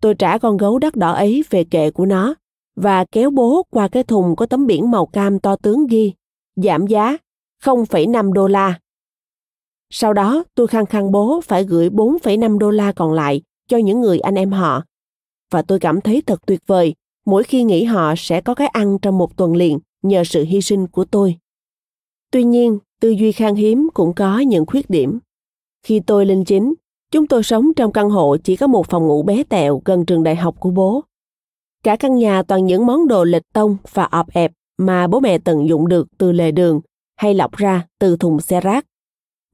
Tôi 0.01 0.15
trả 0.15 0.37
con 0.37 0.57
gấu 0.57 0.79
đắt 0.79 0.95
đỏ 0.95 1.11
ấy 1.11 1.43
về 1.49 1.63
kệ 1.63 1.91
của 1.91 2.05
nó 2.05 2.35
và 2.75 3.05
kéo 3.05 3.29
bố 3.29 3.63
qua 3.69 3.87
cái 3.87 4.03
thùng 4.03 4.35
có 4.35 4.45
tấm 4.45 4.67
biển 4.67 4.91
màu 4.91 5.05
cam 5.05 5.39
to 5.39 5.55
tướng 5.55 5.87
ghi 5.87 6.13
giảm 6.55 6.87
giá 6.87 7.17
0,5 7.63 8.33
đô 8.33 8.47
la. 8.47 8.79
Sau 9.89 10.13
đó 10.13 10.43
tôi 10.55 10.67
khăng 10.67 10.85
khăng 10.85 11.11
bố 11.11 11.41
phải 11.43 11.63
gửi 11.63 11.89
4,5 11.89 12.57
đô 12.57 12.69
la 12.69 12.91
còn 12.91 13.13
lại 13.13 13.41
cho 13.67 13.77
những 13.77 14.01
người 14.01 14.19
anh 14.19 14.35
em 14.35 14.51
họ. 14.51 14.83
Và 15.51 15.61
tôi 15.61 15.79
cảm 15.79 16.01
thấy 16.01 16.21
thật 16.21 16.45
tuyệt 16.45 16.59
vời 16.67 16.95
mỗi 17.25 17.43
khi 17.43 17.63
nghĩ 17.63 17.83
họ 17.83 18.13
sẽ 18.17 18.41
có 18.41 18.55
cái 18.55 18.67
ăn 18.67 18.97
trong 19.01 19.17
một 19.17 19.37
tuần 19.37 19.55
liền 19.55 19.79
nhờ 20.03 20.23
sự 20.23 20.43
hy 20.43 20.61
sinh 20.61 20.87
của 20.87 21.05
tôi. 21.05 21.37
Tuy 22.31 22.43
nhiên, 22.43 22.79
tư 23.01 23.09
duy 23.09 23.31
khan 23.31 23.55
hiếm 23.55 23.89
cũng 23.93 24.13
có 24.13 24.39
những 24.39 24.65
khuyết 24.65 24.89
điểm. 24.89 25.19
Khi 25.83 25.99
tôi 25.99 26.25
lên 26.25 26.45
chính, 26.45 26.73
chúng 27.11 27.27
tôi 27.27 27.43
sống 27.43 27.73
trong 27.75 27.91
căn 27.91 28.09
hộ 28.09 28.37
chỉ 28.43 28.55
có 28.55 28.67
một 28.67 28.87
phòng 28.87 29.07
ngủ 29.07 29.23
bé 29.23 29.43
tẹo 29.43 29.81
gần 29.85 30.05
trường 30.05 30.23
đại 30.23 30.35
học 30.35 30.55
của 30.59 30.69
bố. 30.69 31.03
Cả 31.83 31.95
căn 31.95 32.15
nhà 32.15 32.43
toàn 32.43 32.65
những 32.65 32.85
món 32.85 33.07
đồ 33.07 33.23
lịch 33.23 33.53
tông 33.53 33.77
và 33.93 34.03
ọp 34.03 34.29
ẹp 34.29 34.51
mà 34.77 35.07
bố 35.07 35.19
mẹ 35.19 35.37
tận 35.37 35.67
dụng 35.67 35.87
được 35.87 36.07
từ 36.17 36.31
lề 36.31 36.51
đường 36.51 36.81
hay 37.15 37.33
lọc 37.33 37.55
ra 37.55 37.87
từ 37.99 38.17
thùng 38.17 38.39
xe 38.39 38.61
rác. 38.61 38.85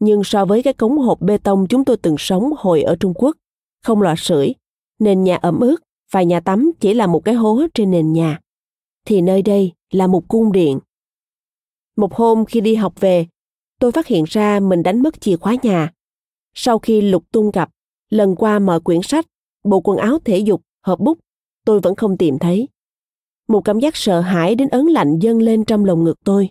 Nhưng 0.05 0.23
so 0.23 0.45
với 0.45 0.63
cái 0.63 0.73
cống 0.73 0.97
hộp 0.97 1.21
bê 1.21 1.37
tông 1.37 1.67
chúng 1.67 1.85
tôi 1.85 1.97
từng 1.97 2.15
sống 2.19 2.53
hồi 2.57 2.81
ở 2.81 2.95
Trung 2.95 3.13
Quốc, 3.15 3.37
không 3.83 4.01
lò 4.01 4.15
sưởi, 4.17 4.53
nền 4.99 5.23
nhà 5.23 5.35
ẩm 5.35 5.59
ướt 5.59 5.75
và 6.11 6.23
nhà 6.23 6.39
tắm 6.39 6.71
chỉ 6.79 6.93
là 6.93 7.07
một 7.07 7.25
cái 7.25 7.35
hố 7.35 7.61
trên 7.73 7.91
nền 7.91 8.13
nhà. 8.13 8.39
thì 9.05 9.21
nơi 9.21 9.41
đây 9.41 9.71
là 9.91 10.07
một 10.07 10.27
cung 10.27 10.51
điện. 10.51 10.79
Một 11.97 12.13
hôm 12.13 12.45
khi 12.45 12.61
đi 12.61 12.75
học 12.75 12.93
về, 12.99 13.27
tôi 13.79 13.91
phát 13.91 14.07
hiện 14.07 14.23
ra 14.27 14.59
mình 14.59 14.83
đánh 14.83 15.01
mất 15.03 15.21
chìa 15.21 15.37
khóa 15.37 15.55
nhà. 15.63 15.91
Sau 16.53 16.79
khi 16.79 17.01
lục 17.01 17.23
tung 17.31 17.51
cặp, 17.51 17.69
lần 18.09 18.35
qua 18.35 18.59
mọi 18.59 18.79
quyển 18.79 19.01
sách, 19.03 19.25
bộ 19.63 19.81
quần 19.81 19.97
áo 19.97 20.19
thể 20.25 20.37
dục, 20.37 20.61
hộp 20.85 20.99
bút, 20.99 21.19
tôi 21.65 21.79
vẫn 21.79 21.95
không 21.95 22.17
tìm 22.17 22.39
thấy. 22.39 22.67
Một 23.47 23.61
cảm 23.65 23.79
giác 23.79 23.95
sợ 23.95 24.21
hãi 24.21 24.55
đến 24.55 24.69
ớn 24.69 24.87
lạnh 24.87 25.19
dâng 25.19 25.41
lên 25.41 25.65
trong 25.65 25.85
lồng 25.85 26.03
ngực 26.03 26.19
tôi. 26.23 26.49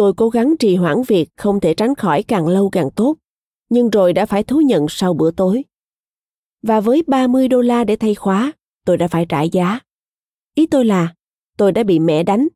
Tôi 0.00 0.12
cố 0.16 0.28
gắng 0.28 0.56
trì 0.58 0.76
hoãn 0.76 1.02
việc 1.08 1.28
không 1.36 1.60
thể 1.60 1.74
tránh 1.74 1.94
khỏi 1.94 2.22
càng 2.22 2.48
lâu 2.48 2.70
càng 2.70 2.90
tốt, 2.90 3.16
nhưng 3.68 3.90
rồi 3.90 4.12
đã 4.12 4.26
phải 4.26 4.44
thú 4.44 4.60
nhận 4.60 4.86
sau 4.88 5.14
bữa 5.14 5.30
tối. 5.30 5.64
Và 6.62 6.80
với 6.80 7.02
30 7.06 7.48
đô 7.48 7.60
la 7.60 7.84
để 7.84 7.96
thay 7.96 8.14
khóa, 8.14 8.52
tôi 8.84 8.96
đã 8.96 9.08
phải 9.08 9.26
trả 9.28 9.42
giá. 9.42 9.80
Ý 10.54 10.66
tôi 10.66 10.84
là, 10.84 11.14
tôi 11.56 11.72
đã 11.72 11.82
bị 11.82 11.98
mẹ 11.98 12.22
đánh. 12.22 12.48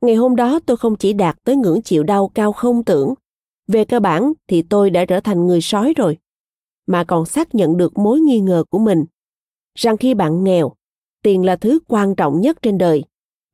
Ngày 0.00 0.14
hôm 0.14 0.36
đó 0.36 0.60
tôi 0.66 0.76
không 0.76 0.96
chỉ 0.96 1.12
đạt 1.12 1.36
tới 1.44 1.56
ngưỡng 1.56 1.82
chịu 1.82 2.02
đau 2.02 2.28
cao 2.28 2.52
không 2.52 2.84
tưởng, 2.84 3.14
về 3.66 3.84
cơ 3.84 4.00
bản 4.00 4.32
thì 4.48 4.62
tôi 4.62 4.90
đã 4.90 5.04
trở 5.04 5.20
thành 5.20 5.46
người 5.46 5.60
sói 5.60 5.94
rồi, 5.96 6.18
mà 6.86 7.04
còn 7.04 7.26
xác 7.26 7.54
nhận 7.54 7.76
được 7.76 7.98
mối 7.98 8.20
nghi 8.20 8.40
ngờ 8.40 8.64
của 8.70 8.78
mình, 8.78 9.04
rằng 9.74 9.96
khi 9.96 10.14
bạn 10.14 10.44
nghèo, 10.44 10.72
tiền 11.22 11.44
là 11.44 11.56
thứ 11.56 11.78
quan 11.88 12.14
trọng 12.14 12.40
nhất 12.40 12.62
trên 12.62 12.78
đời, 12.78 13.04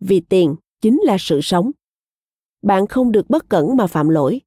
vì 0.00 0.20
tiền 0.20 0.56
chính 0.80 1.00
là 1.02 1.16
sự 1.20 1.40
sống. 1.40 1.70
Bạn 2.62 2.86
không 2.86 3.12
được 3.12 3.30
bất 3.30 3.48
cẩn 3.48 3.76
mà 3.76 3.86
phạm 3.86 4.08
lỗi, 4.08 4.40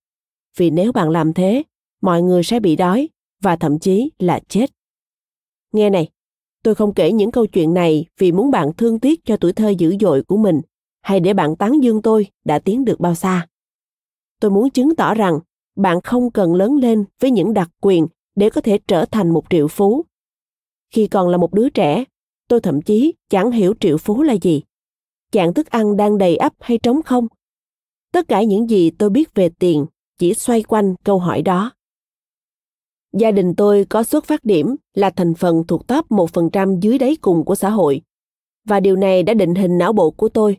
vì 0.58 0.70
nếu 0.70 0.92
bạn 0.92 1.10
làm 1.10 1.34
thế, 1.34 1.64
mọi 2.02 2.22
người 2.22 2.44
sẽ 2.44 2.60
bị 2.60 2.76
đói 2.76 3.10
và 3.42 3.56
thậm 3.56 3.80
chí 3.80 4.12
là 4.20 4.40
chết. 4.48 4.72
Nghe 5.72 5.90
này, 5.90 6.10
tôi 6.64 6.76
không 6.76 6.94
kể 6.94 7.12
những 7.12 7.32
câu 7.32 7.46
chuyện 7.46 7.74
này 7.74 8.06
vì 8.18 8.32
muốn 8.32 8.52
bạn 8.52 8.74
thương 8.78 9.00
tiếc 9.00 9.26
cho 9.26 9.38
tuổi 9.38 9.54
thơ 9.54 9.70
dữ 9.70 9.96
dội 10.00 10.24
của 10.24 10.38
mình 10.38 10.62
hay 11.02 11.20
để 11.20 11.34
bạn 11.34 11.56
tán 11.56 11.84
dương 11.84 12.02
tôi 12.02 12.28
đã 12.46 12.60
tiến 12.60 12.86
được 12.86 13.00
bao 13.00 13.16
xa. 13.16 13.48
Tôi 14.40 14.52
muốn 14.52 14.70
chứng 14.70 14.96
tỏ 14.96 15.14
rằng 15.14 15.40
bạn 15.76 16.02
không 16.02 16.32
cần 16.32 16.56
lớn 16.56 16.78
lên 16.78 17.06
với 17.20 17.32
những 17.32 17.54
đặc 17.54 17.70
quyền 17.82 18.08
để 18.36 18.50
có 18.50 18.62
thể 18.62 18.80
trở 18.88 19.06
thành 19.06 19.30
một 19.30 19.44
triệu 19.50 19.68
phú. 19.68 20.06
Khi 20.92 21.08
còn 21.08 21.30
là 21.30 21.38
một 21.38 21.54
đứa 21.54 21.70
trẻ, 21.70 22.04
tôi 22.48 22.62
thậm 22.62 22.82
chí 22.82 23.14
chẳng 23.30 23.52
hiểu 23.52 23.74
triệu 23.80 23.98
phú 23.98 24.22
là 24.22 24.34
gì. 24.42 24.64
Dạng 25.32 25.54
thức 25.54 25.70
ăn 25.70 25.98
đang 25.98 26.18
đầy 26.18 26.38
ắp 26.38 26.54
hay 26.60 26.78
trống 26.78 27.02
không? 27.04 27.28
Tất 28.16 28.28
cả 28.28 28.44
những 28.44 28.70
gì 28.70 28.92
tôi 28.92 29.10
biết 29.10 29.34
về 29.36 29.50
tiền 29.50 29.86
chỉ 30.18 30.34
xoay 30.34 30.64
quanh 30.64 30.96
câu 31.04 31.20
hỏi 31.20 31.42
đó. 31.42 31.72
Gia 33.14 33.32
đình 33.32 33.54
tôi 33.56 33.86
có 33.90 34.04
xuất 34.04 34.26
phát 34.26 34.46
điểm 34.46 34.76
là 34.94 35.10
thành 35.10 35.34
phần 35.34 35.64
thuộc 35.68 35.88
top 35.88 36.08
1% 36.10 36.80
dưới 36.80 36.98
đáy 36.98 37.18
cùng 37.22 37.46
của 37.46 37.56
xã 37.56 37.70
hội. 37.70 38.02
Và 38.68 38.80
điều 38.80 38.96
này 38.96 39.24
đã 39.24 39.34
định 39.34 39.56
hình 39.56 39.78
não 39.78 39.94
bộ 39.94 40.12
của 40.12 40.30
tôi, 40.30 40.58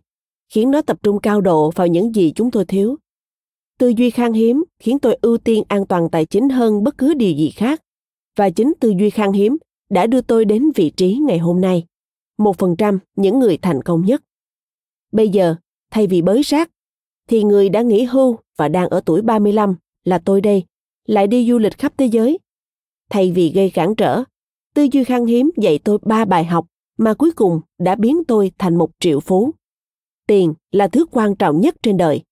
khiến 0.49 0.71
nó 0.71 0.83
tập 0.83 0.99
trung 1.03 1.21
cao 1.21 1.41
độ 1.41 1.71
vào 1.71 1.87
những 1.87 2.15
gì 2.15 2.33
chúng 2.37 2.51
tôi 2.51 2.65
thiếu. 2.65 2.97
Tư 3.79 3.89
duy 3.89 4.11
khan 4.11 4.33
hiếm 4.33 4.65
khiến 4.79 4.99
tôi 4.99 5.19
ưu 5.23 5.39
tiên 5.39 5.63
an 5.69 5.87
toàn 5.87 6.09
tài 6.11 6.27
chính 6.27 6.49
hơn 6.49 6.85
bất 6.85 6.99
cứ 6.99 7.15
điều 7.15 7.33
gì 7.33 7.51
khác. 7.51 7.83
Và 8.37 8.51
chính 8.51 8.73
tư 8.81 8.93
duy 8.99 9.11
khan 9.11 9.33
hiếm 9.33 9.57
đã 9.91 10.07
đưa 10.07 10.21
tôi 10.21 10.45
đến 10.45 10.71
vị 10.75 10.91
trí 10.91 11.15
ngày 11.15 11.39
hôm 11.39 11.61
nay. 11.61 11.87
Một 12.39 12.59
phần 12.59 12.77
trăm 12.77 12.99
những 13.17 13.39
người 13.39 13.57
thành 13.57 13.83
công 13.83 14.05
nhất. 14.05 14.23
Bây 15.13 15.29
giờ, 15.29 15.55
thay 15.91 16.07
vì 16.07 16.23
bới 16.23 16.43
rác, 16.43 16.71
thì 17.29 17.43
người 17.43 17.69
đã 17.69 17.83
nghỉ 17.83 18.05
hưu 18.05 18.39
và 18.57 18.69
đang 18.69 18.89
ở 18.89 19.01
tuổi 19.05 19.23
35 19.23 19.77
là 20.05 20.19
tôi 20.19 20.41
đây, 20.41 20.65
lại 21.07 21.27
đi 21.27 21.49
du 21.51 21.59
lịch 21.59 21.79
khắp 21.79 21.93
thế 21.97 22.07
giới 22.07 22.39
Thay 23.11 23.33
vì 23.33 23.53
gây 23.55 23.71
cản 23.71 23.95
trở, 23.95 24.23
tư 24.75 24.87
duy 24.93 25.05
khan 25.05 25.27
hiếm 25.27 25.51
dạy 25.57 25.79
tôi 25.79 25.99
ba 26.03 26.25
bài 26.25 26.45
học 26.45 26.67
mà 26.99 27.15
cuối 27.15 27.31
cùng 27.31 27.61
đã 27.79 27.95
biến 27.95 28.25
tôi 28.29 28.53
thành 28.59 28.77
một 28.77 28.91
triệu 29.01 29.21
phú. 29.21 29.51
Tiền 30.27 30.55
là 30.71 30.89
thứ 30.89 31.07
quan 31.11 31.37
trọng 31.37 31.61
nhất 31.61 31.77
trên 31.83 31.97
đời. 31.97 32.23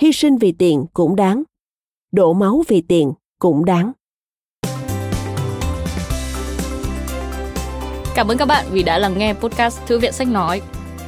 Hy 0.00 0.12
sinh 0.12 0.36
vì 0.36 0.52
tiền 0.52 0.86
cũng 0.92 1.16
đáng. 1.16 1.42
Đổ 2.12 2.32
máu 2.32 2.62
vì 2.68 2.80
tiền 2.80 3.12
cũng 3.38 3.64
đáng. 3.64 3.92
Cảm 8.14 8.28
ơn 8.28 8.38
các 8.38 8.46
bạn 8.46 8.66
vì 8.70 8.82
đã 8.82 8.98
lắng 8.98 9.18
nghe 9.18 9.34
podcast 9.34 9.86
Thư 9.86 9.98
viện 9.98 10.12
Sách 10.12 10.28
Nói. 10.28 10.62